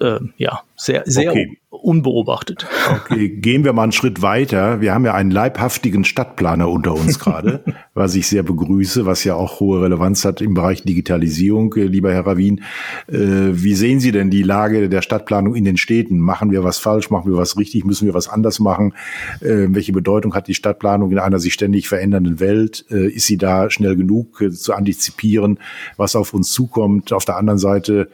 [0.01, 1.57] äh, ja, sehr, sehr okay.
[1.69, 2.67] unbeobachtet.
[2.89, 4.79] Okay, gehen wir mal einen Schritt weiter.
[4.79, 9.35] Wir haben ja einen leibhaftigen Stadtplaner unter uns gerade, was ich sehr begrüße, was ja
[9.35, 12.61] auch hohe Relevanz hat im Bereich Digitalisierung, äh, lieber Herr Ravin.
[13.07, 16.19] Äh, wie sehen Sie denn die Lage der Stadtplanung in den Städten?
[16.19, 17.09] Machen wir was falsch?
[17.09, 17.83] Machen wir was richtig?
[17.85, 18.93] Müssen wir was anders machen?
[19.41, 22.85] Äh, welche Bedeutung hat die Stadtplanung in einer sich ständig verändernden Welt?
[22.91, 25.59] Äh, ist sie da schnell genug äh, zu antizipieren,
[25.97, 27.13] was auf uns zukommt?
[27.13, 28.09] Auf der anderen Seite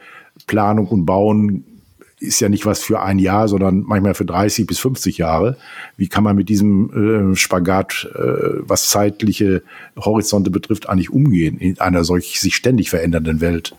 [0.46, 1.64] Planung und Bauen
[2.20, 5.56] ist ja nicht was für ein Jahr, sondern manchmal für 30 bis 50 Jahre.
[5.96, 8.18] Wie kann man mit diesem äh, Spagat, äh,
[8.60, 9.62] was zeitliche
[9.96, 13.74] Horizonte betrifft, eigentlich umgehen in einer solch sich ständig verändernden Welt?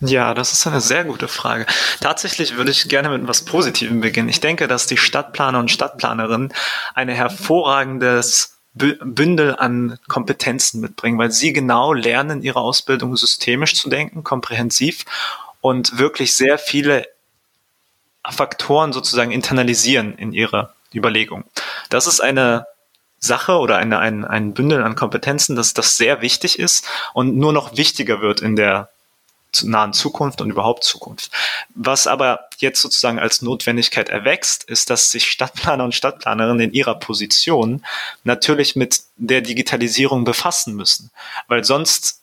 [0.00, 1.66] Ja, das ist eine sehr gute Frage.
[2.00, 4.30] Tatsächlich würde ich gerne mit etwas Positivem beginnen.
[4.30, 6.54] Ich denke, dass die Stadtplaner und Stadtplanerinnen
[6.94, 14.24] ein hervorragendes Bündel an Kompetenzen mitbringen, weil sie genau lernen, ihre Ausbildung systemisch zu denken,
[14.24, 15.04] komprehensiv
[15.60, 17.06] und wirklich sehr viele
[18.28, 21.44] Faktoren sozusagen internalisieren in ihre Überlegung.
[21.88, 22.66] Das ist eine
[23.18, 27.52] Sache oder eine, ein, ein Bündel an Kompetenzen, dass das sehr wichtig ist und nur
[27.52, 28.88] noch wichtiger wird in der
[29.62, 31.30] nahen Zukunft und überhaupt Zukunft.
[31.74, 36.94] Was aber jetzt sozusagen als Notwendigkeit erwächst, ist, dass sich Stadtplaner und Stadtplanerinnen in ihrer
[36.94, 37.84] Position
[38.24, 41.10] natürlich mit der Digitalisierung befassen müssen,
[41.48, 42.20] weil sonst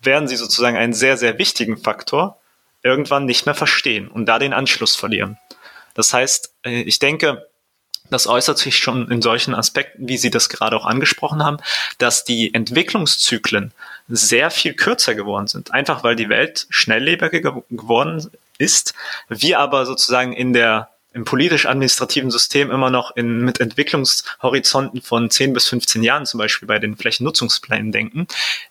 [0.00, 2.37] werden sie sozusagen einen sehr, sehr wichtigen Faktor
[2.82, 5.38] irgendwann nicht mehr verstehen und da den Anschluss verlieren.
[5.94, 7.48] Das heißt, äh, ich denke,
[8.10, 11.58] das äußert sich schon in solchen Aspekten, wie Sie das gerade auch angesprochen haben,
[11.98, 13.72] dass die Entwicklungszyklen
[14.08, 15.72] sehr viel kürzer geworden sind.
[15.72, 18.94] Einfach weil die Welt schnelllebiger geworden ist.
[19.28, 25.54] Wir aber sozusagen in der im politisch-administrativen System immer noch in, mit Entwicklungshorizonten von 10
[25.54, 28.26] bis 15 Jahren zum Beispiel bei den Flächennutzungsplänen denken,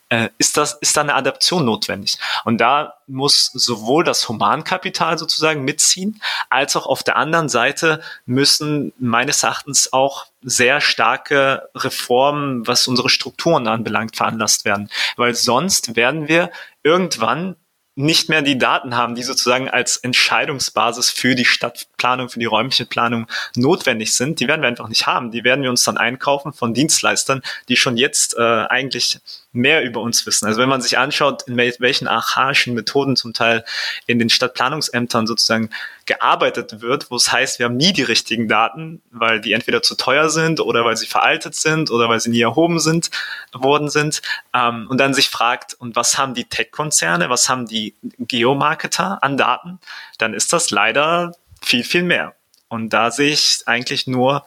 [0.09, 2.17] äh, ist das, ist da eine Adaption notwendig.
[2.45, 8.93] Und da muss sowohl das Humankapital sozusagen mitziehen, als auch auf der anderen Seite müssen
[8.99, 14.89] meines Erachtens auch sehr starke Reformen, was unsere Strukturen anbelangt, veranlasst werden.
[15.15, 16.51] Weil sonst werden wir
[16.83, 17.55] irgendwann
[17.97, 22.85] nicht mehr die Daten haben, die sozusagen als Entscheidungsbasis für die Stadtplanung, für die räumliche
[22.85, 25.31] Planung notwendig sind, die werden wir einfach nicht haben.
[25.31, 29.19] Die werden wir uns dann einkaufen von Dienstleistern, die schon jetzt äh, eigentlich
[29.57, 30.45] mehr über uns wissen.
[30.45, 33.65] Also wenn man sich anschaut, in welchen archaischen Methoden zum Teil
[34.05, 35.69] in den Stadtplanungsämtern sozusagen
[36.05, 39.95] gearbeitet wird, wo es heißt, wir haben nie die richtigen Daten, weil die entweder zu
[39.95, 43.11] teuer sind oder weil sie veraltet sind oder weil sie nie erhoben sind,
[43.53, 44.21] worden sind,
[44.53, 49.37] ähm, und dann sich fragt, und was haben die Tech-Konzerne, was haben die Geomarketer an
[49.37, 49.79] Daten,
[50.17, 52.33] dann ist das leider viel, viel mehr.
[52.69, 54.45] Und da sehe ich eigentlich nur,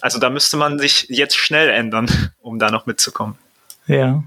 [0.00, 2.08] also da müsste man sich jetzt schnell ändern,
[2.40, 3.36] um da noch mitzukommen.
[3.86, 4.22] Ja,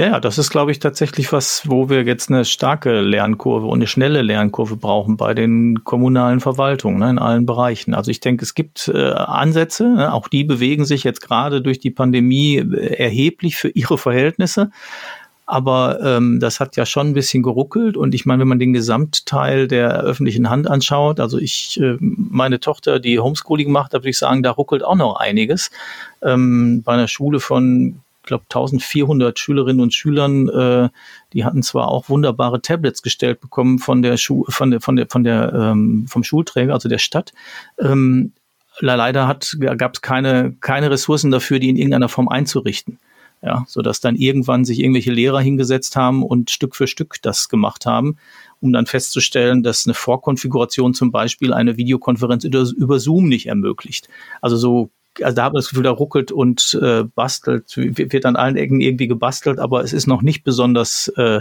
[0.00, 3.80] Ja, ja, das ist, glaube ich, tatsächlich was, wo wir jetzt eine starke Lernkurve und
[3.80, 7.92] eine schnelle Lernkurve brauchen bei den kommunalen Verwaltungen ne, in allen Bereichen.
[7.92, 11.80] Also ich denke, es gibt äh, Ansätze, ne, auch die bewegen sich jetzt gerade durch
[11.80, 14.70] die Pandemie äh, erheblich für ihre Verhältnisse.
[15.44, 17.98] Aber ähm, das hat ja schon ein bisschen geruckelt.
[17.98, 22.58] Und ich meine, wenn man den Gesamtteil der öffentlichen Hand anschaut, also ich, äh, meine
[22.58, 25.70] Tochter, die Homeschooling macht, da würde ich sagen, da ruckelt auch noch einiges.
[26.22, 30.88] Ähm, bei einer Schule von ich glaube 1400 Schülerinnen und Schülern, äh,
[31.32, 35.06] die hatten zwar auch wunderbare Tablets gestellt bekommen von der Schu von der von der
[35.08, 37.32] von der ähm, vom Schulträger, also der Stadt.
[37.78, 38.32] Ähm,
[38.78, 39.38] leider
[39.76, 42.98] gab es keine keine Ressourcen dafür, die in irgendeiner Form einzurichten.
[43.42, 47.48] Ja, so dass dann irgendwann sich irgendwelche Lehrer hingesetzt haben und Stück für Stück das
[47.48, 48.18] gemacht haben,
[48.60, 54.10] um dann festzustellen, dass eine Vorkonfiguration zum Beispiel eine Videokonferenz über Zoom nicht ermöglicht.
[54.42, 54.90] Also so
[55.22, 58.80] also da habe ich das Gefühl, da ruckelt und äh, bastelt, wird an allen Ecken
[58.80, 61.40] irgendwie gebastelt, aber es ist noch nicht besonders äh,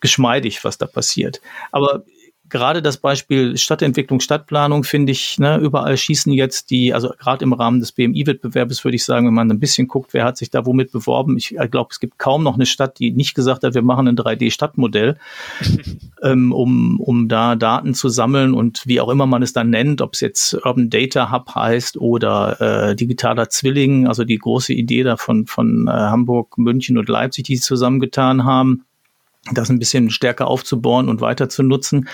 [0.00, 1.40] geschmeidig, was da passiert.
[1.70, 2.04] Aber
[2.48, 7.52] gerade das Beispiel Stadtentwicklung, Stadtplanung finde ich, ne, überall schießen jetzt die, also gerade im
[7.52, 10.66] Rahmen des BMI-Wettbewerbs würde ich sagen, wenn man ein bisschen guckt, wer hat sich da
[10.66, 11.36] womit beworben.
[11.36, 14.16] Ich glaube, es gibt kaum noch eine Stadt, die nicht gesagt hat, wir machen ein
[14.16, 15.16] 3D-Stadtmodell,
[16.22, 20.00] ähm, um, um da Daten zu sammeln und wie auch immer man es dann nennt,
[20.00, 25.02] ob es jetzt Urban Data Hub heißt oder äh, digitaler Zwilling, also die große Idee
[25.02, 28.84] da von, von äh, Hamburg, München und Leipzig, die sie zusammengetan haben
[29.52, 32.08] das ein bisschen stärker aufzubauen und weiter zu nutzen,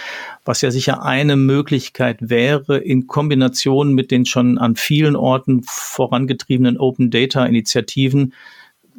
[0.45, 6.79] was ja sicher eine Möglichkeit wäre, in Kombination mit den schon an vielen Orten vorangetriebenen
[6.79, 8.35] Open Data Initiativen,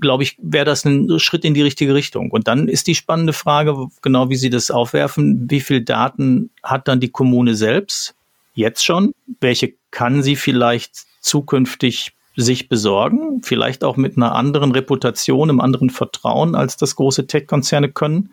[0.01, 2.31] glaube ich, wäre das ein Schritt in die richtige Richtung.
[2.31, 6.87] Und dann ist die spannende Frage, genau wie Sie das aufwerfen, wie viel Daten hat
[6.87, 8.15] dann die Kommune selbst
[8.55, 9.13] jetzt schon?
[9.39, 15.89] Welche kann sie vielleicht zukünftig sich besorgen, vielleicht auch mit einer anderen Reputation, einem anderen
[15.89, 18.31] Vertrauen, als das große Tech-Konzerne können.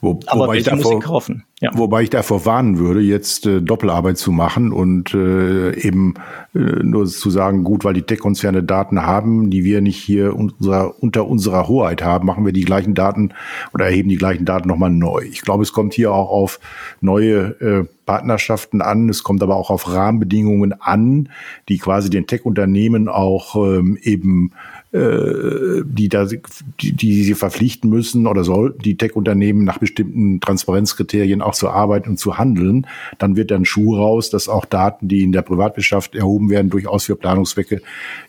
[0.00, 1.22] Wo, Aber wobei, ich davor,
[1.60, 1.70] ja.
[1.74, 6.14] wobei ich davor warnen würde, jetzt äh, Doppelarbeit zu machen und äh, eben
[6.54, 11.02] äh, nur zu sagen, gut, weil die Tech-Konzerne Daten haben, die wir nicht hier unser,
[11.02, 13.32] unter unserer Hoheit haben, machen wir die gleichen Daten
[13.72, 15.22] oder erheben die gleichen Daten nochmal neu.
[15.30, 16.60] Ich glaube, es kommt hier auch auf
[17.00, 19.08] neue äh, Partnerschaften an.
[19.08, 21.28] Es kommt aber auch auf Rahmenbedingungen an,
[21.68, 24.52] die quasi den Tech-Unternehmen auch ähm, eben
[24.92, 26.26] äh, die da
[26.80, 32.10] die, die sie verpflichten müssen oder sollten die Tech-Unternehmen nach bestimmten Transparenzkriterien auch zu arbeiten
[32.10, 32.86] und zu handeln,
[33.18, 37.04] dann wird dann Schuh raus, dass auch Daten, die in der Privatwirtschaft erhoben werden, durchaus
[37.04, 37.82] für Planungszwecke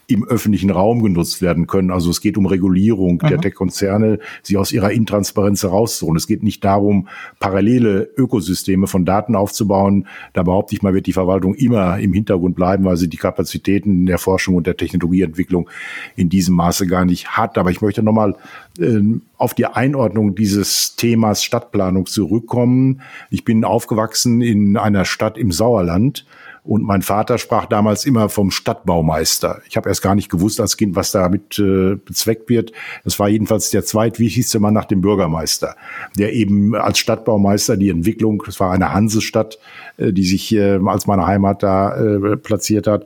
[0.08, 1.92] im öffentlichen Raum genutzt werden können.
[1.92, 3.28] Also es geht um Regulierung mhm.
[3.28, 6.18] der Tech-Konzerne, sie aus ihrer Intransparenz herauszuholen.
[6.18, 7.08] Es geht nicht darum,
[7.40, 10.08] parallele Ökosysteme von Daten aufzubauen.
[10.34, 14.06] Da behaupte ich mal, wird die Verwaltung immer im Hintergrund bleiben, weil sie die Kapazitäten
[14.06, 15.70] der Forschung und der Technologieentwicklung
[16.16, 17.58] in diesem Maße gar nicht hat.
[17.58, 18.36] Aber ich möchte nochmal
[18.78, 19.00] äh,
[19.38, 23.02] auf die Einordnung dieses Themas Stadtplanung zurückkommen.
[23.30, 26.26] Ich bin aufgewachsen in einer Stadt im Sauerland
[26.68, 29.62] und mein Vater sprach damals immer vom Stadtbaumeister.
[29.70, 32.74] Ich habe erst gar nicht gewusst als Kind, was damit äh, bezweckt wird.
[33.06, 35.76] Das war jedenfalls der zweitwichtigste Mann nach dem Bürgermeister,
[36.18, 39.60] der eben als Stadtbaumeister die Entwicklung, das war eine Hansestadt,
[39.96, 43.06] äh, die sich äh, als meine Heimat da äh, platziert hat,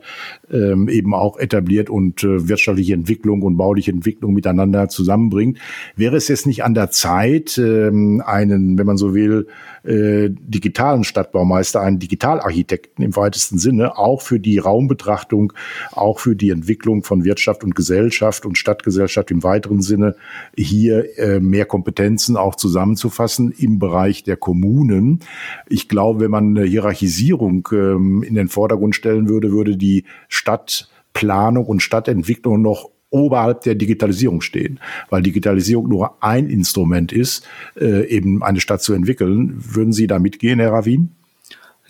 [0.50, 5.58] ähm, eben auch etabliert und äh, wirtschaftliche Entwicklung und bauliche Entwicklung miteinander zusammenbringt.
[5.96, 9.46] Wäre es jetzt nicht an der Zeit, ähm, einen, wenn man so will,
[9.84, 15.52] äh, digitalen Stadtbaumeister, einen Digitalarchitekten im weitesten Sinne, auch für die Raumbetrachtung,
[15.92, 20.16] auch für die Entwicklung von Wirtschaft und Gesellschaft und Stadtgesellschaft im weiteren Sinne,
[20.56, 25.20] hier äh, mehr Kompetenzen auch zusammenzufassen im Bereich der Kommunen.
[25.68, 31.66] Ich glaube, wenn man eine Hierarchisierung ähm, in den Vordergrund stellen würde, würde die Stadtplanung
[31.66, 37.46] und Stadtentwicklung noch oberhalb der Digitalisierung stehen, weil Digitalisierung nur ein Instrument ist,
[37.78, 39.54] äh, eben eine Stadt zu entwickeln.
[39.56, 41.10] Würden Sie da mitgehen, Herr Ravin?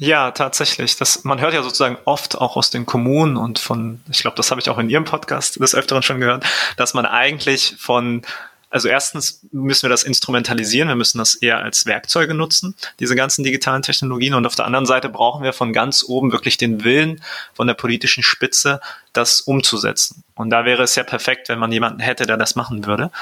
[0.03, 0.97] Ja, tatsächlich.
[0.97, 4.51] Das, man hört ja sozusagen oft auch aus den Kommunen und von, ich glaube, das
[4.51, 6.45] habe ich auch in Ihrem Podcast des Öfteren schon gehört,
[6.77, 8.23] dass man eigentlich von
[8.69, 13.45] also erstens müssen wir das instrumentalisieren, wir müssen das eher als Werkzeuge nutzen, diese ganzen
[13.45, 14.35] digitalen Technologien.
[14.35, 17.23] Und auf der anderen Seite brauchen wir von ganz oben wirklich den Willen
[17.55, 18.81] von der politischen Spitze,
[19.13, 20.25] das umzusetzen.
[20.35, 23.13] Und da wäre es ja perfekt, wenn man jemanden hätte, der das machen würde.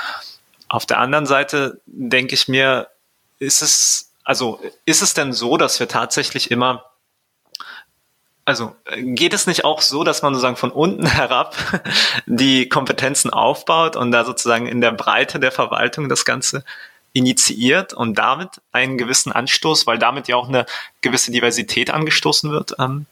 [0.68, 2.86] Auf der anderen Seite denke ich mir,
[3.38, 6.84] ist es, also ist es denn so, dass wir tatsächlich immer
[8.46, 11.56] also geht es nicht auch so, dass man sozusagen von unten herab
[12.26, 16.64] die Kompetenzen aufbaut und da sozusagen in der Breite der Verwaltung das Ganze
[17.12, 20.66] initiiert und damit einen gewissen Anstoß, weil damit ja auch eine
[21.00, 23.06] gewisse Diversität angestoßen wird, ähm,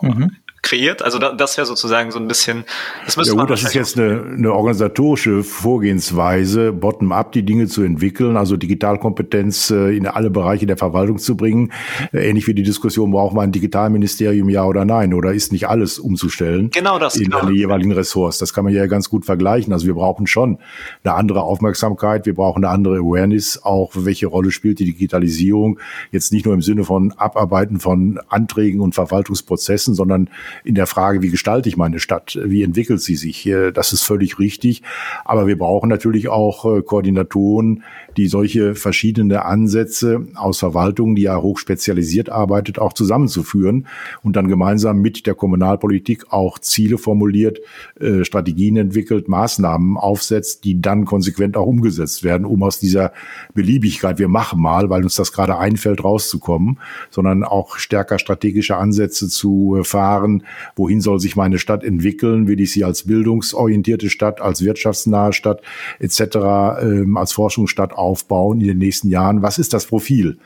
[0.00, 0.36] mhm.
[0.64, 1.02] Kreiert?
[1.02, 2.64] Also da, das wäre sozusagen so ein bisschen.
[3.04, 8.36] Das, ja, gut, das ist jetzt eine, eine organisatorische Vorgehensweise, bottom-up die Dinge zu entwickeln,
[8.36, 11.70] also Digitalkompetenz äh, in alle Bereiche der Verwaltung zu bringen.
[12.12, 15.14] Äh, ähnlich wie die Diskussion, braucht man ein Digitalministerium, ja oder nein?
[15.14, 16.70] Oder ist nicht alles umzustellen?
[16.70, 17.16] Genau das.
[17.16, 17.46] In genau.
[17.46, 18.38] den jeweiligen Ressorts.
[18.38, 19.72] Das kann man ja ganz gut vergleichen.
[19.72, 20.58] Also wir brauchen schon
[21.04, 25.78] eine andere Aufmerksamkeit, wir brauchen eine andere Awareness, auch welche Rolle spielt die Digitalisierung.
[26.10, 30.30] Jetzt nicht nur im Sinne von Abarbeiten von Anträgen und Verwaltungsprozessen, sondern
[30.62, 32.38] in der Frage, wie gestalte ich meine Stadt?
[32.42, 33.50] Wie entwickelt sie sich?
[33.74, 34.82] Das ist völlig richtig.
[35.24, 37.82] Aber wir brauchen natürlich auch äh, Koordinatoren,
[38.16, 43.86] die solche verschiedene Ansätze aus Verwaltungen, die ja hochspezialisiert arbeitet, auch zusammenzuführen
[44.22, 47.60] und dann gemeinsam mit der Kommunalpolitik auch Ziele formuliert,
[48.00, 53.12] äh, Strategien entwickelt, Maßnahmen aufsetzt, die dann konsequent auch umgesetzt werden, um aus dieser
[53.54, 56.78] Beliebigkeit, wir machen mal, weil uns das gerade einfällt, rauszukommen,
[57.10, 59.84] sondern auch stärker strategische Ansätze zu äh,
[60.76, 65.62] wohin soll sich meine Stadt entwickeln, will ich sie als bildungsorientierte Stadt, als wirtschaftsnahe Stadt
[66.00, 66.20] etc.,
[66.82, 69.42] ähm, als Forschungsstadt aufbauen in den nächsten Jahren.
[69.42, 70.38] Was ist das Profil?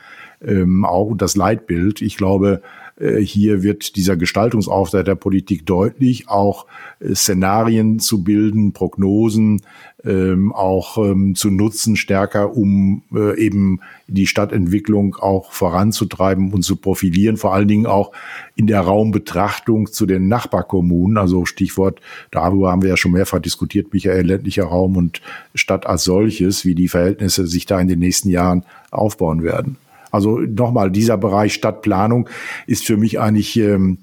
[0.45, 2.01] Ähm, auch das Leitbild.
[2.01, 2.61] Ich glaube,
[2.99, 6.65] hier wird dieser Gestaltungsauftrag der Politik deutlich, auch
[6.99, 9.61] äh, Szenarien zu bilden, Prognosen
[10.05, 16.77] ähm, auch ähm, zu nutzen, stärker, um äh, eben die Stadtentwicklung auch voranzutreiben und zu
[16.77, 18.11] profilieren, vor allen Dingen auch
[18.55, 21.17] in der Raumbetrachtung zu den Nachbarkommunen.
[21.17, 21.99] Also Stichwort,
[22.31, 25.21] darüber haben wir ja schon mehrfach diskutiert, Michael, ländlicher Raum und
[25.53, 29.77] Stadt als solches, wie die Verhältnisse sich da in den nächsten Jahren aufbauen werden.
[30.11, 32.29] Also nochmal, dieser Bereich Stadtplanung
[32.67, 33.99] ist für mich eigentlich ähm,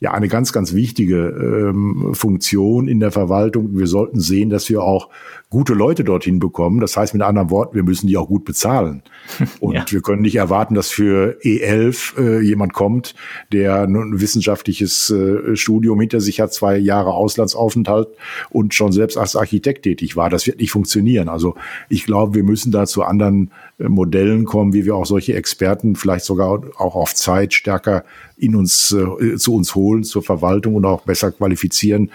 [0.00, 3.76] ja eine ganz, ganz wichtige ähm, Funktion in der Verwaltung.
[3.76, 5.08] Wir sollten sehen, dass wir auch
[5.50, 6.80] gute Leute dorthin bekommen.
[6.80, 9.02] Das heißt mit anderen Worten, wir müssen die auch gut bezahlen.
[9.60, 9.84] Und ja.
[9.88, 13.14] wir können nicht erwarten, dass für E11 äh, jemand kommt,
[13.52, 18.08] der ein wissenschaftliches äh, Studium hinter sich hat, zwei Jahre Auslandsaufenthalt
[18.50, 20.28] und schon selbst als Architekt tätig war.
[20.28, 21.28] Das wird nicht funktionieren.
[21.28, 21.54] Also
[21.88, 25.96] ich glaube, wir müssen da zu anderen äh, Modellen kommen, wie wir auch solche Experten
[25.96, 28.04] vielleicht sogar auch auf Zeit stärker
[28.36, 32.10] in uns, äh, zu uns holen, zur Verwaltung und auch besser qualifizieren,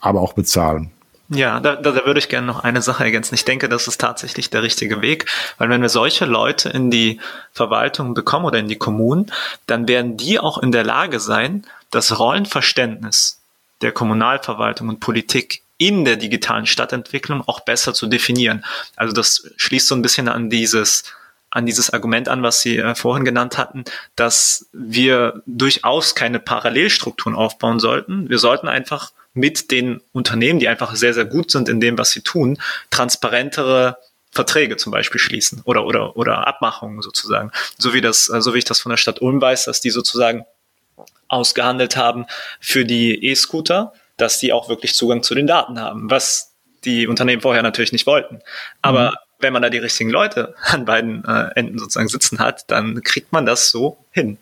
[0.00, 0.90] aber auch bezahlen.
[1.30, 3.34] Ja, da, da, da würde ich gerne noch eine Sache ergänzen.
[3.34, 5.26] Ich denke, das ist tatsächlich der richtige Weg,
[5.58, 7.20] weil wenn wir solche Leute in die
[7.52, 9.30] Verwaltung bekommen oder in die Kommunen,
[9.66, 13.40] dann werden die auch in der Lage sein, das Rollenverständnis
[13.82, 18.64] der Kommunalverwaltung und Politik in der digitalen Stadtentwicklung auch besser zu definieren.
[18.96, 21.04] Also das schließt so ein bisschen an dieses
[21.58, 23.84] an dieses Argument an, was Sie äh, vorhin genannt hatten,
[24.16, 28.30] dass wir durchaus keine Parallelstrukturen aufbauen sollten.
[28.30, 32.10] Wir sollten einfach mit den Unternehmen, die einfach sehr, sehr gut sind in dem, was
[32.10, 32.58] sie tun,
[32.90, 33.98] transparentere
[34.30, 37.50] Verträge zum Beispiel schließen oder, oder, oder Abmachungen sozusagen.
[37.76, 40.44] So wie das, so wie ich das von der Stadt Ulm weiß, dass die sozusagen
[41.28, 42.26] ausgehandelt haben
[42.60, 47.42] für die E-Scooter, dass die auch wirklich Zugang zu den Daten haben, was die Unternehmen
[47.42, 48.40] vorher natürlich nicht wollten.
[48.82, 49.16] Aber mhm.
[49.40, 53.32] Wenn man da die richtigen Leute an beiden äh, Enden sozusagen sitzen hat, dann kriegt
[53.32, 54.38] man das so hin.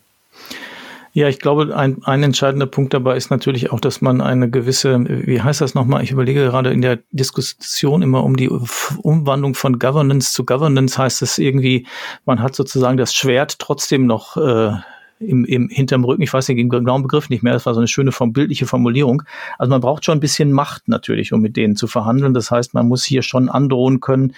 [1.16, 5.02] Ja, ich glaube, ein, ein entscheidender Punkt dabei ist natürlich auch, dass man eine gewisse,
[5.08, 6.04] wie heißt das nochmal?
[6.04, 11.22] Ich überlege gerade in der Diskussion immer um die Umwandlung von Governance zu Governance heißt
[11.22, 11.86] es irgendwie,
[12.26, 14.72] man hat sozusagen das Schwert trotzdem noch äh,
[15.18, 17.80] im, im hinterm Rücken, ich weiß nicht den genauen Begriff nicht mehr, das war so
[17.80, 19.22] eine schöne bildliche Formulierung.
[19.58, 22.34] Also man braucht schon ein bisschen Macht natürlich, um mit denen zu verhandeln.
[22.34, 24.34] Das heißt, man muss hier schon androhen können,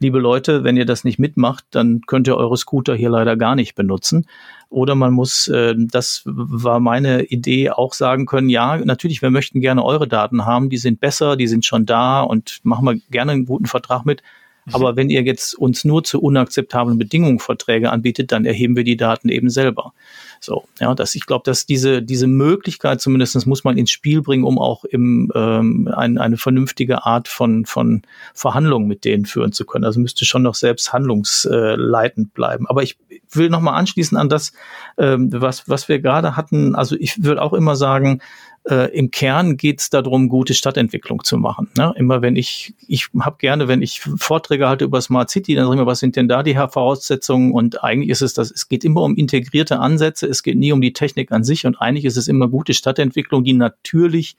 [0.00, 3.54] liebe Leute, wenn ihr das nicht mitmacht, dann könnt ihr eure Scooter hier leider gar
[3.54, 4.26] nicht benutzen.
[4.70, 9.60] Oder man muss, äh, das war meine Idee, auch sagen können, ja, natürlich, wir möchten
[9.60, 13.32] gerne eure Daten haben, die sind besser, die sind schon da und machen wir gerne
[13.32, 14.22] einen guten Vertrag mit.
[14.68, 14.74] Mhm.
[14.74, 18.96] Aber wenn ihr jetzt uns nur zu unakzeptablen Bedingungen Verträge anbietet, dann erheben wir die
[18.96, 19.92] Daten eben selber.
[20.40, 24.44] So, ja, das, ich glaube, dass diese, diese Möglichkeit zumindest muss man ins Spiel bringen,
[24.44, 28.02] um auch im, ähm, ein, eine vernünftige Art von, von
[28.34, 29.84] Verhandlungen mit denen führen zu können.
[29.84, 32.66] Also müsste schon noch selbst handlungsleitend bleiben.
[32.66, 32.96] Aber ich
[33.30, 34.52] will nochmal anschließen an das,
[34.96, 36.74] ähm, was, was wir gerade hatten.
[36.74, 38.20] Also ich würde auch immer sagen,
[38.68, 41.70] äh, im Kern geht es darum, gute Stadtentwicklung zu machen.
[41.76, 41.92] Ne?
[41.96, 45.76] Immer wenn ich, ich habe gerne, wenn ich Vorträge halte über Smart City, dann sage
[45.76, 47.52] ich mir, was sind denn da die Voraussetzungen?
[47.52, 50.80] Und eigentlich ist es das, es geht immer um integrierte Ansätze, es geht nie um
[50.80, 54.36] die Technik an sich und eigentlich ist es immer gute Stadtentwicklung, die natürlich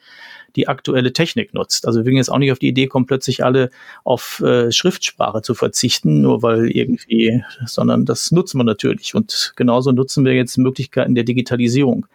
[0.56, 1.86] die aktuelle Technik nutzt.
[1.86, 3.70] Also wir würden jetzt auch nicht auf die Idee kommen, plötzlich alle
[4.04, 9.16] auf äh, Schriftsprache zu verzichten, nur weil irgendwie, sondern das nutzen wir natürlich.
[9.16, 12.06] Und genauso nutzen wir jetzt Möglichkeiten der Digitalisierung.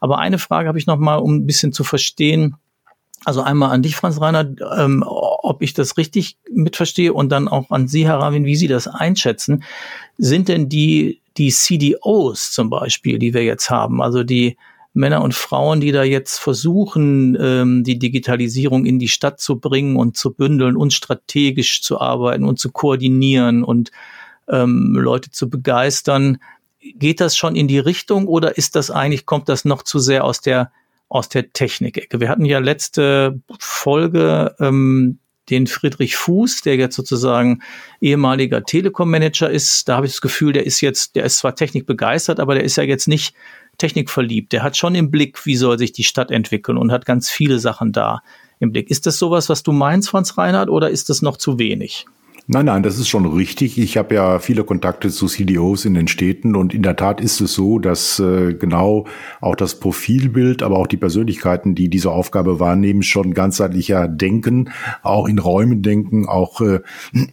[0.00, 2.56] Aber eine Frage habe ich noch mal, um ein bisschen zu verstehen,
[3.24, 7.70] also einmal an dich, Franz Reiner, ähm, ob ich das richtig mitverstehe und dann auch
[7.70, 9.64] an Sie, Herr Ravin, wie Sie das einschätzen.
[10.18, 14.56] Sind denn die, die CDOs zum Beispiel, die wir jetzt haben, also die
[14.94, 19.96] Männer und Frauen, die da jetzt versuchen, ähm, die Digitalisierung in die Stadt zu bringen
[19.96, 23.90] und zu bündeln und strategisch zu arbeiten und zu koordinieren und
[24.48, 26.38] ähm, Leute zu begeistern.
[26.80, 30.24] Geht das schon in die Richtung oder ist das eigentlich, kommt das noch zu sehr
[30.24, 30.70] aus der
[31.08, 32.20] aus der Technikecke?
[32.20, 35.18] Wir hatten ja letzte Folge ähm,
[35.50, 37.60] den Friedrich Fuß, der jetzt sozusagen
[38.00, 39.88] ehemaliger Telekom-Manager ist.
[39.88, 42.76] Da habe ich das Gefühl, der ist jetzt, der ist zwar technikbegeistert, aber der ist
[42.76, 43.34] ja jetzt nicht
[43.78, 44.52] technikverliebt.
[44.52, 47.58] Der hat schon im Blick, wie soll sich die Stadt entwickeln und hat ganz viele
[47.58, 48.22] Sachen da
[48.60, 48.90] im Blick.
[48.90, 52.06] Ist das sowas, was du meinst, Franz Reinhardt, oder ist das noch zu wenig?
[52.46, 53.78] Nein, nein, das ist schon richtig.
[53.78, 57.40] Ich habe ja viele Kontakte zu CDOs in den Städten und in der Tat ist
[57.40, 59.06] es so, dass äh, genau
[59.40, 64.68] auch das Profilbild, aber auch die Persönlichkeiten, die diese Aufgabe wahrnehmen, schon ganzheitlicher denken,
[65.02, 66.80] auch in Räumen denken, auch äh,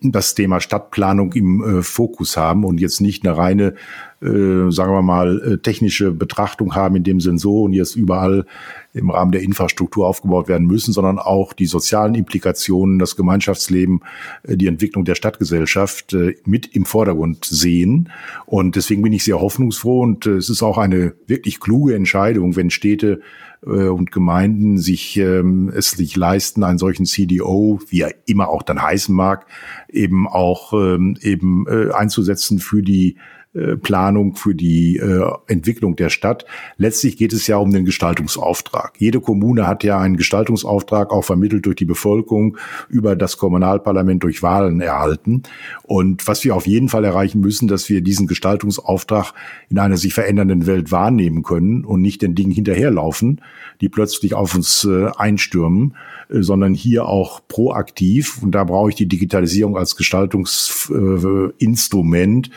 [0.01, 3.75] das Thema Stadtplanung im äh, Fokus haben und jetzt nicht eine reine
[4.21, 8.45] äh, sagen wir mal, äh, technische Betrachtung haben, in dem Sensoren jetzt überall
[8.93, 14.01] im Rahmen der Infrastruktur aufgebaut werden müssen, sondern auch die sozialen Implikationen, das Gemeinschaftsleben,
[14.43, 18.09] äh, die Entwicklung der Stadtgesellschaft äh, mit im Vordergrund sehen.
[18.45, 22.69] Und deswegen bin ich sehr hoffnungsfroh und es ist auch eine wirklich kluge Entscheidung, wenn
[22.69, 23.21] Städte
[23.63, 28.81] und Gemeinden sich ähm, es sich leisten, einen solchen CDO, wie er immer auch dann
[28.81, 29.45] heißen mag,
[29.87, 33.17] eben auch ähm, eben äh, einzusetzen für die
[33.53, 36.45] äh, Planung, für die äh, Entwicklung der Stadt.
[36.77, 38.93] Letztlich geht es ja um den Gestaltungsauftrag.
[38.97, 42.55] Jede Kommune hat ja einen Gestaltungsauftrag, auch vermittelt durch die Bevölkerung,
[42.87, 45.43] über das Kommunalparlament durch Wahlen erhalten.
[45.83, 49.33] Und was wir auf jeden Fall erreichen müssen, dass wir diesen Gestaltungsauftrag
[49.69, 53.41] in einer sich verändernden Welt wahrnehmen können und nicht den Dingen hinterherlaufen,
[53.81, 55.97] die plötzlich auf uns äh, einstürmen,
[56.29, 58.41] sondern hier auch proaktiv.
[58.41, 62.51] Und da brauche ich die Digitalisierung als Gestaltungsinstrument, äh,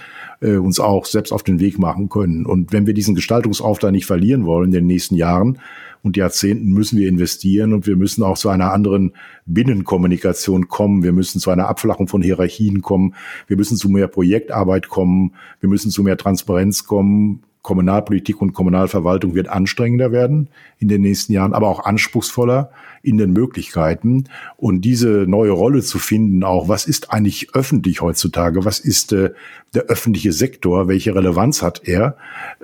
[0.44, 2.44] uns auch selbst auf den Weg machen können.
[2.44, 5.58] Und wenn wir diesen Gestaltungsauftrag nicht verlieren wollen in den nächsten Jahren
[6.02, 9.12] und Jahrzehnten, müssen wir investieren und wir müssen auch zu einer anderen
[9.46, 11.02] Binnenkommunikation kommen.
[11.02, 13.14] Wir müssen zu einer Abflachung von Hierarchien kommen.
[13.46, 15.32] Wir müssen zu mehr Projektarbeit kommen.
[15.60, 21.32] Wir müssen zu mehr Transparenz kommen Kommunalpolitik und Kommunalverwaltung wird anstrengender werden in den nächsten
[21.32, 22.70] Jahren, aber auch anspruchsvoller
[23.04, 24.24] in den Möglichkeiten.
[24.56, 29.30] Und diese neue Rolle zu finden, auch was ist eigentlich öffentlich heutzutage, was ist äh,
[29.74, 32.16] der öffentliche Sektor, welche Relevanz hat er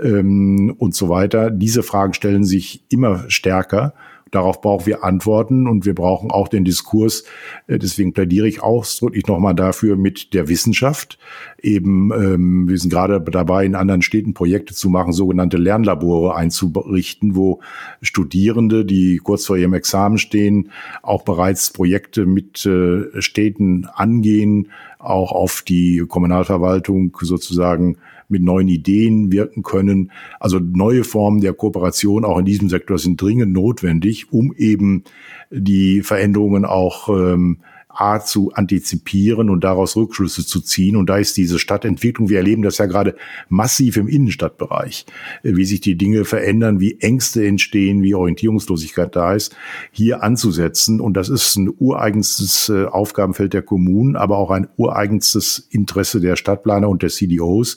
[0.03, 3.95] ähm, und so weiter, diese Fragen stellen sich immer stärker.
[4.31, 7.25] Darauf brauchen wir Antworten und wir brauchen auch den Diskurs.
[7.67, 11.19] Äh, deswegen plädiere ich ausdrücklich nochmal dafür mit der Wissenschaft.
[11.63, 17.35] Eben, ähm, wir sind gerade dabei, in anderen Städten Projekte zu machen, sogenannte Lernlabore einzurichten,
[17.35, 17.61] wo
[18.03, 20.71] Studierende, die kurz vor ihrem Examen stehen,
[21.03, 24.69] auch bereits Projekte mit äh, Städten angehen,
[25.01, 27.97] auch auf die Kommunalverwaltung sozusagen
[28.29, 30.13] mit neuen Ideen wirken können.
[30.39, 35.05] Also neue Formen der Kooperation auch in diesem Sektor sind dringend notwendig, um eben
[35.51, 37.59] die Veränderungen auch ähm,
[37.93, 40.97] A zu antizipieren und daraus Rückschlüsse zu ziehen.
[40.97, 43.17] Und da ist diese Stadtentwicklung, wir erleben das ja gerade
[43.49, 45.07] massiv im Innenstadtbereich,
[45.43, 49.57] äh, wie sich die Dinge verändern, wie Ängste entstehen, wie Orientierungslosigkeit da ist,
[49.91, 51.01] hier anzusetzen.
[51.01, 56.37] Und das ist ein ureigenstes äh, Aufgabenfeld der Kommunen, aber auch ein ureigenstes Interesse der
[56.37, 57.77] Stadtplaner und der CDOs.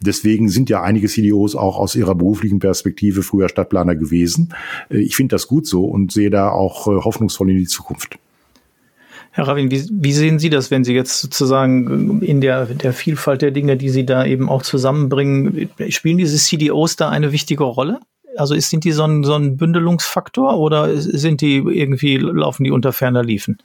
[0.00, 4.54] Deswegen sind ja einige CDOs auch aus ihrer beruflichen Perspektive früher Stadtplaner gewesen.
[4.88, 8.18] Äh, ich finde das gut so und sehe da auch hoffnungsvoll in die Zukunft.
[9.32, 13.42] Herr Ravin, wie, wie, sehen Sie das, wenn Sie jetzt sozusagen in der, der Vielfalt
[13.42, 18.00] der Dinge, die Sie da eben auch zusammenbringen, spielen diese CDOs da eine wichtige Rolle?
[18.36, 22.70] Also ist, sind die so ein, so ein Bündelungsfaktor oder sind die irgendwie, laufen die
[22.70, 23.58] unter ferner Liefen?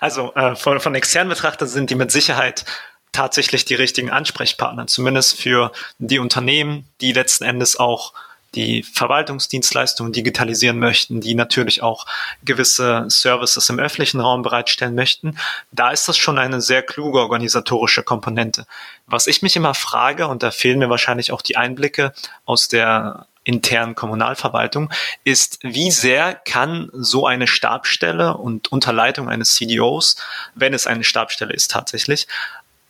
[0.00, 2.64] Also äh, von, von externen Betrachtern sind die mit Sicherheit
[3.12, 8.12] tatsächlich die richtigen Ansprechpartner, zumindest für die Unternehmen, die letzten Endes auch
[8.54, 12.06] die Verwaltungsdienstleistungen digitalisieren möchten, die natürlich auch
[12.44, 15.38] gewisse Services im öffentlichen Raum bereitstellen möchten,
[15.70, 18.66] da ist das schon eine sehr kluge organisatorische Komponente.
[19.06, 22.12] Was ich mich immer frage, und da fehlen mir wahrscheinlich auch die Einblicke
[22.46, 24.90] aus der internen Kommunalverwaltung,
[25.24, 30.16] ist, wie sehr kann so eine Stabstelle und unter Leitung eines CDOs,
[30.54, 32.26] wenn es eine Stabstelle ist tatsächlich,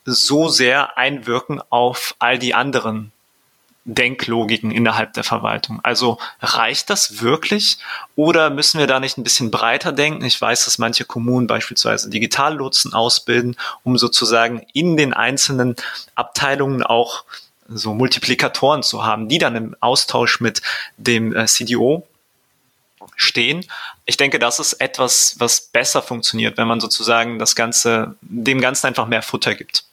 [0.05, 3.13] so sehr einwirken auf all die anderen
[3.89, 5.81] Denklogiken innerhalb der Verwaltung.
[5.83, 7.79] Also reicht das wirklich
[8.17, 10.25] oder müssen wir da nicht ein bisschen breiter denken?
[10.25, 15.75] Ich weiß, dass manche Kommunen beispielsweise Digitallotsen ausbilden, um sozusagen in den einzelnen
[16.15, 17.25] Abteilungen auch
[17.69, 20.61] so Multiplikatoren zu haben, die dann im Austausch mit
[20.99, 22.07] dem äh, CDO
[23.17, 23.65] stehen.
[24.05, 28.87] Ich denke, das ist etwas, was besser funktioniert, wenn man sozusagen das Ganze, dem Ganzen
[28.87, 29.85] einfach mehr Futter gibt.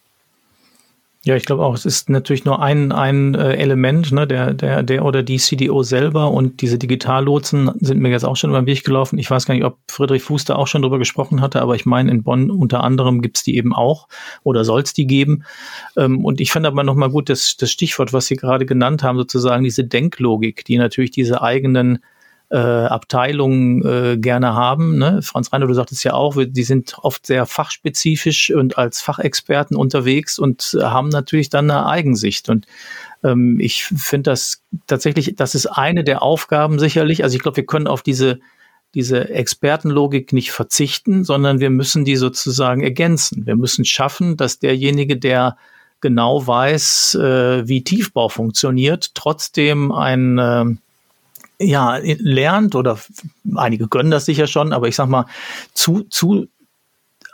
[1.27, 4.83] Ja, ich glaube auch, es ist natürlich nur ein, ein äh, Element, ne, der, der,
[4.83, 8.67] der oder die CDO selber und diese Digitallotsen sind mir jetzt auch schon über den
[8.67, 9.17] Weg gelaufen.
[9.17, 11.87] Ich weiß gar nicht, ob Friedrich Fuß da auch schon drüber gesprochen hatte, aber ich
[11.87, 14.07] meine, in Bonn unter anderem gibt's die eben auch
[14.43, 15.45] oder soll es die geben.
[15.97, 19.17] Ähm, und ich fand aber nochmal gut das, das Stichwort, was Sie gerade genannt haben,
[19.17, 22.03] sozusagen diese Denklogik, die natürlich diese eigenen
[22.49, 24.97] äh, Abteilungen äh, gerne haben.
[24.97, 25.21] Ne?
[25.21, 30.37] Franz Reiner, du sagtest ja auch, die sind oft sehr fachspezifisch und als Fachexperten unterwegs
[30.37, 32.49] und haben natürlich dann eine Eigensicht.
[32.49, 32.67] Und
[33.23, 37.23] ähm, ich finde das tatsächlich, das ist eine der Aufgaben sicherlich.
[37.23, 38.39] Also ich glaube, wir können auf diese
[38.93, 43.45] diese Expertenlogik nicht verzichten, sondern wir müssen die sozusagen ergänzen.
[43.45, 45.57] Wir müssen schaffen, dass derjenige, der
[45.99, 50.65] genau weiß, äh, wie Tiefbau funktioniert, trotzdem ein äh,
[51.59, 52.99] ja, lernt oder
[53.55, 55.25] einige können das sicher schon, aber ich sag mal,
[55.73, 56.47] zu, zu,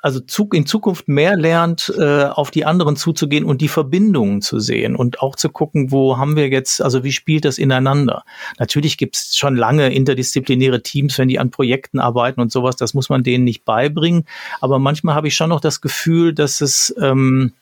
[0.02, 4.60] also zu, in Zukunft mehr lernt, äh, auf die anderen zuzugehen und die Verbindungen zu
[4.60, 8.24] sehen und auch zu gucken, wo haben wir jetzt, also wie spielt das ineinander?
[8.58, 13.10] Natürlich gibt's schon lange interdisziplinäre Teams, wenn die an Projekten arbeiten und sowas, das muss
[13.10, 14.26] man denen nicht beibringen.
[14.60, 17.54] Aber manchmal habe ich schon noch das Gefühl, dass es ähm,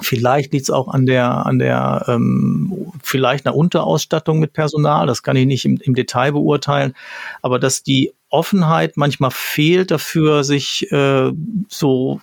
[0.00, 5.22] Vielleicht liegt es auch an der, an der ähm, vielleicht einer Unterausstattung mit Personal, das
[5.22, 6.94] kann ich nicht im, im Detail beurteilen,
[7.42, 11.30] aber dass die Offenheit manchmal fehlt dafür, sich äh,
[11.68, 12.20] so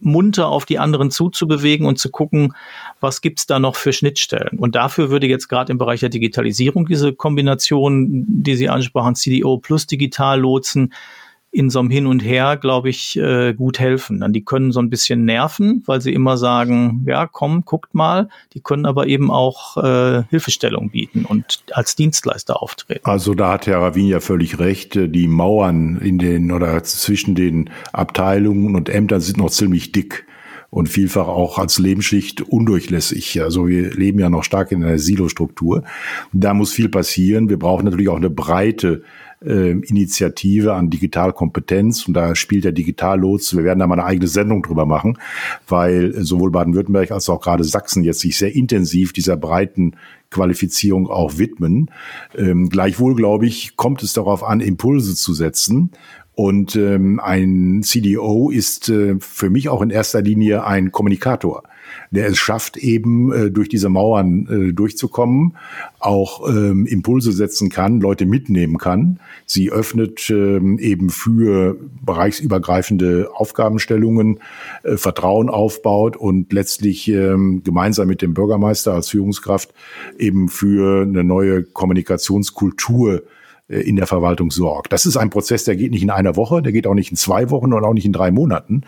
[0.00, 2.54] munter auf die anderen zuzubewegen und zu gucken,
[3.00, 4.58] was gibt's da noch für Schnittstellen.
[4.58, 9.58] Und dafür würde jetzt gerade im Bereich der Digitalisierung diese Kombination, die Sie ansprachen, CDO
[9.58, 10.92] plus Digitallotsen,
[11.50, 14.20] in so einem Hin und Her, glaube ich, äh, gut helfen.
[14.20, 18.28] Dann die können so ein bisschen nerven, weil sie immer sagen, ja, komm, guckt mal.
[18.52, 23.04] Die können aber eben auch äh, Hilfestellung bieten und als Dienstleister auftreten.
[23.04, 24.94] Also da hat Herr Ravin ja völlig recht.
[24.94, 30.26] Die Mauern in den oder zwischen den Abteilungen und Ämtern sind noch ziemlich dick
[30.70, 33.40] und vielfach auch als Lebensschicht undurchlässig.
[33.40, 35.82] Also wir leben ja noch stark in einer Silostruktur.
[36.32, 37.48] Da muss viel passieren.
[37.48, 39.02] Wir brauchen natürlich auch eine breite
[39.44, 43.56] äh, Initiative an Digitalkompetenz und da spielt der Digitallots.
[43.56, 45.18] Wir werden da mal eine eigene Sendung drüber machen,
[45.66, 49.96] weil sowohl Baden-Württemberg als auch gerade Sachsen jetzt sich sehr intensiv dieser breiten
[50.30, 51.90] Qualifizierung auch widmen.
[52.36, 55.90] Ähm, gleichwohl, glaube ich, kommt es darauf an, Impulse zu setzen.
[56.34, 61.64] Und ähm, ein CDO ist äh, für mich auch in erster Linie ein Kommunikator
[62.10, 65.56] der es schafft, eben äh, durch diese Mauern äh, durchzukommen,
[65.98, 69.20] auch ähm, Impulse setzen kann, Leute mitnehmen kann.
[69.46, 74.40] Sie öffnet ähm, eben für bereichsübergreifende Aufgabenstellungen,
[74.82, 79.74] äh, Vertrauen aufbaut und letztlich ähm, gemeinsam mit dem Bürgermeister als Führungskraft
[80.18, 83.22] eben für eine neue Kommunikationskultur
[83.68, 84.92] in der Verwaltung sorgt.
[84.92, 87.16] Das ist ein Prozess, der geht nicht in einer Woche, der geht auch nicht in
[87.16, 88.82] zwei Wochen und auch nicht in drei Monaten.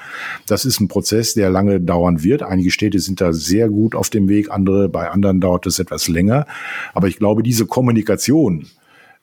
[0.46, 2.42] Das ist ein Prozess, der lange dauern wird.
[2.42, 6.08] Einige Städte sind da sehr gut auf dem Weg, andere, bei anderen dauert es etwas
[6.08, 6.46] länger.
[6.94, 8.79] Aber ich glaube, diese Kommunikation, äh,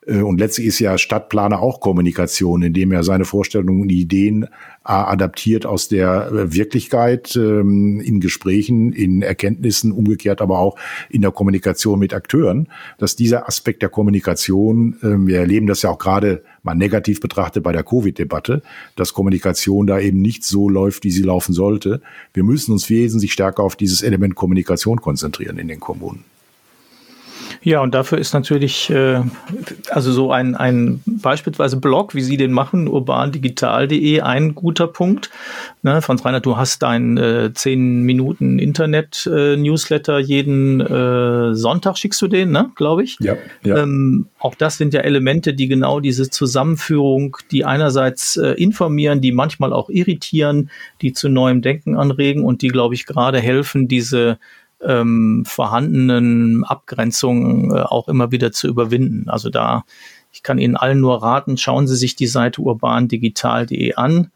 [0.07, 4.47] und letztlich ist ja Stadtplaner auch Kommunikation, indem er seine Vorstellungen und Ideen
[4.87, 10.77] adaptiert aus der äh, Wirklichkeit ähm, in Gesprächen, in Erkenntnissen, umgekehrt aber auch
[11.09, 15.89] in der Kommunikation mit Akteuren, dass dieser Aspekt der Kommunikation, ähm, wir erleben das ja
[15.89, 18.61] auch gerade mal negativ betrachtet bei der Covid-Debatte,
[18.95, 22.01] dass Kommunikation da eben nicht so läuft, wie sie laufen sollte.
[22.33, 26.23] Wir müssen uns wesentlich stärker auf dieses Element Kommunikation konzentrieren in den Kommunen.
[27.61, 29.21] Ja, und dafür ist natürlich, äh,
[29.89, 35.29] also so ein, ein beispielsweise Blog, wie Sie den machen, urbandigital.de, ein guter Punkt.
[35.81, 42.21] Ne, Franz Reinhardt, du hast dein äh, 10 Minuten Internet-Newsletter äh, jeden äh, Sonntag, schickst
[42.21, 43.17] du den, ne, glaube ich.
[43.19, 43.35] Ja.
[43.63, 43.77] ja.
[43.77, 49.31] Ähm, auch das sind ja Elemente, die genau diese Zusammenführung, die einerseits äh, informieren, die
[49.31, 50.69] manchmal auch irritieren,
[51.01, 54.37] die zu neuem Denken anregen und die, glaube ich, gerade helfen, diese
[54.81, 59.29] ähm, vorhandenen Abgrenzungen äh, auch immer wieder zu überwinden.
[59.29, 59.83] Also da,
[60.31, 64.31] ich kann Ihnen allen nur raten, schauen Sie sich die Seite urbandigital.de an,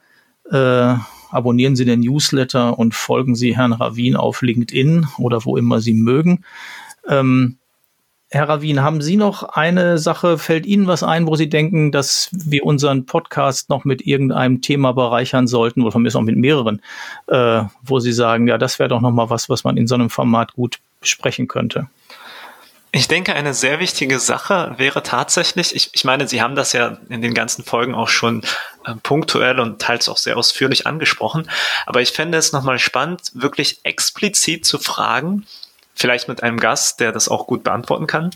[0.50, 0.96] äh,
[1.30, 5.94] abonnieren Sie den Newsletter und folgen Sie Herrn Ravin auf LinkedIn oder wo immer Sie
[5.94, 6.44] mögen.
[7.08, 7.58] Ähm,
[8.34, 12.30] Herr Ravin, haben Sie noch eine Sache, fällt Ihnen was ein, wo Sie denken, dass
[12.32, 16.82] wir unseren Podcast noch mit irgendeinem Thema bereichern sollten oder von mir auch mit mehreren,
[17.28, 19.96] äh, wo Sie sagen, ja, das wäre doch noch mal was, was man in so
[19.96, 21.88] einem Format gut besprechen könnte?
[22.94, 27.00] Ich denke, eine sehr wichtige Sache wäre tatsächlich, ich, ich meine, Sie haben das ja
[27.10, 28.44] in den ganzen Folgen auch schon
[28.86, 31.50] äh, punktuell und teils auch sehr ausführlich angesprochen,
[31.86, 35.46] aber ich fände es nochmal spannend, wirklich explizit zu fragen,
[36.02, 38.32] vielleicht mit einem Gast, der das auch gut beantworten kann.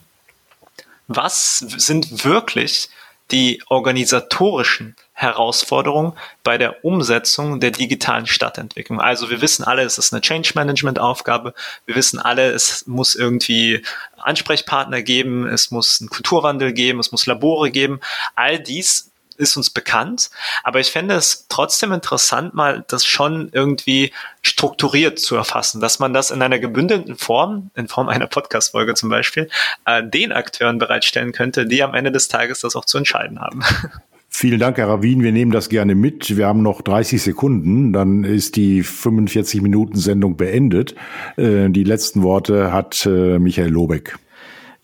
[1.07, 2.89] Was sind wirklich
[3.31, 6.13] die organisatorischen Herausforderungen
[6.43, 8.99] bei der Umsetzung der digitalen Stadtentwicklung.
[8.99, 11.53] Also wir wissen alle, es ist eine Change Management Aufgabe.
[11.85, 13.81] Wir wissen alle, es muss irgendwie
[14.17, 17.99] Ansprechpartner geben, es muss einen Kulturwandel geben, es muss Labore geben.
[18.35, 20.29] All dies ist uns bekannt,
[20.63, 24.11] aber ich fände es trotzdem interessant, mal das schon irgendwie
[24.41, 29.09] strukturiert zu erfassen, dass man das in einer gebündelten Form, in Form einer Podcast-Folge zum
[29.09, 29.49] Beispiel,
[29.85, 33.61] äh, den Akteuren bereitstellen könnte, die am Ende des Tages das auch zu entscheiden haben.
[34.37, 35.23] Vielen Dank, Herr Ravin.
[35.23, 36.35] Wir nehmen das gerne mit.
[36.35, 37.93] Wir haben noch 30 Sekunden.
[37.93, 40.93] Dann ist die 45 Minuten Sendung beendet.
[41.37, 44.17] Äh, die letzten Worte hat äh, Michael Lobeck.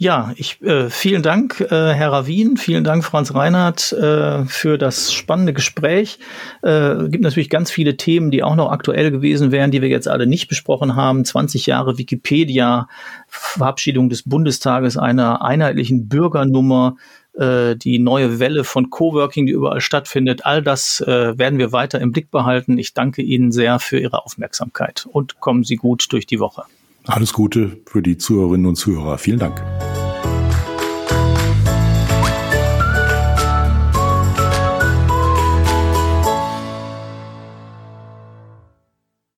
[0.01, 5.13] Ja, ich äh, vielen Dank, äh, Herr Ravin, vielen Dank, Franz Reinhardt, äh, für das
[5.13, 6.17] spannende Gespräch.
[6.63, 10.07] Äh, gibt natürlich ganz viele Themen, die auch noch aktuell gewesen wären, die wir jetzt
[10.07, 11.23] alle nicht besprochen haben.
[11.23, 12.87] 20 Jahre Wikipedia,
[13.27, 16.95] Verabschiedung des Bundestages einer einheitlichen Bürgernummer,
[17.33, 20.47] äh, die neue Welle von Coworking, die überall stattfindet.
[20.47, 22.79] All das äh, werden wir weiter im Blick behalten.
[22.79, 26.63] Ich danke Ihnen sehr für Ihre Aufmerksamkeit und kommen Sie gut durch die Woche.
[27.11, 29.17] Alles Gute für die Zuhörerinnen und Zuhörer.
[29.17, 29.61] Vielen Dank.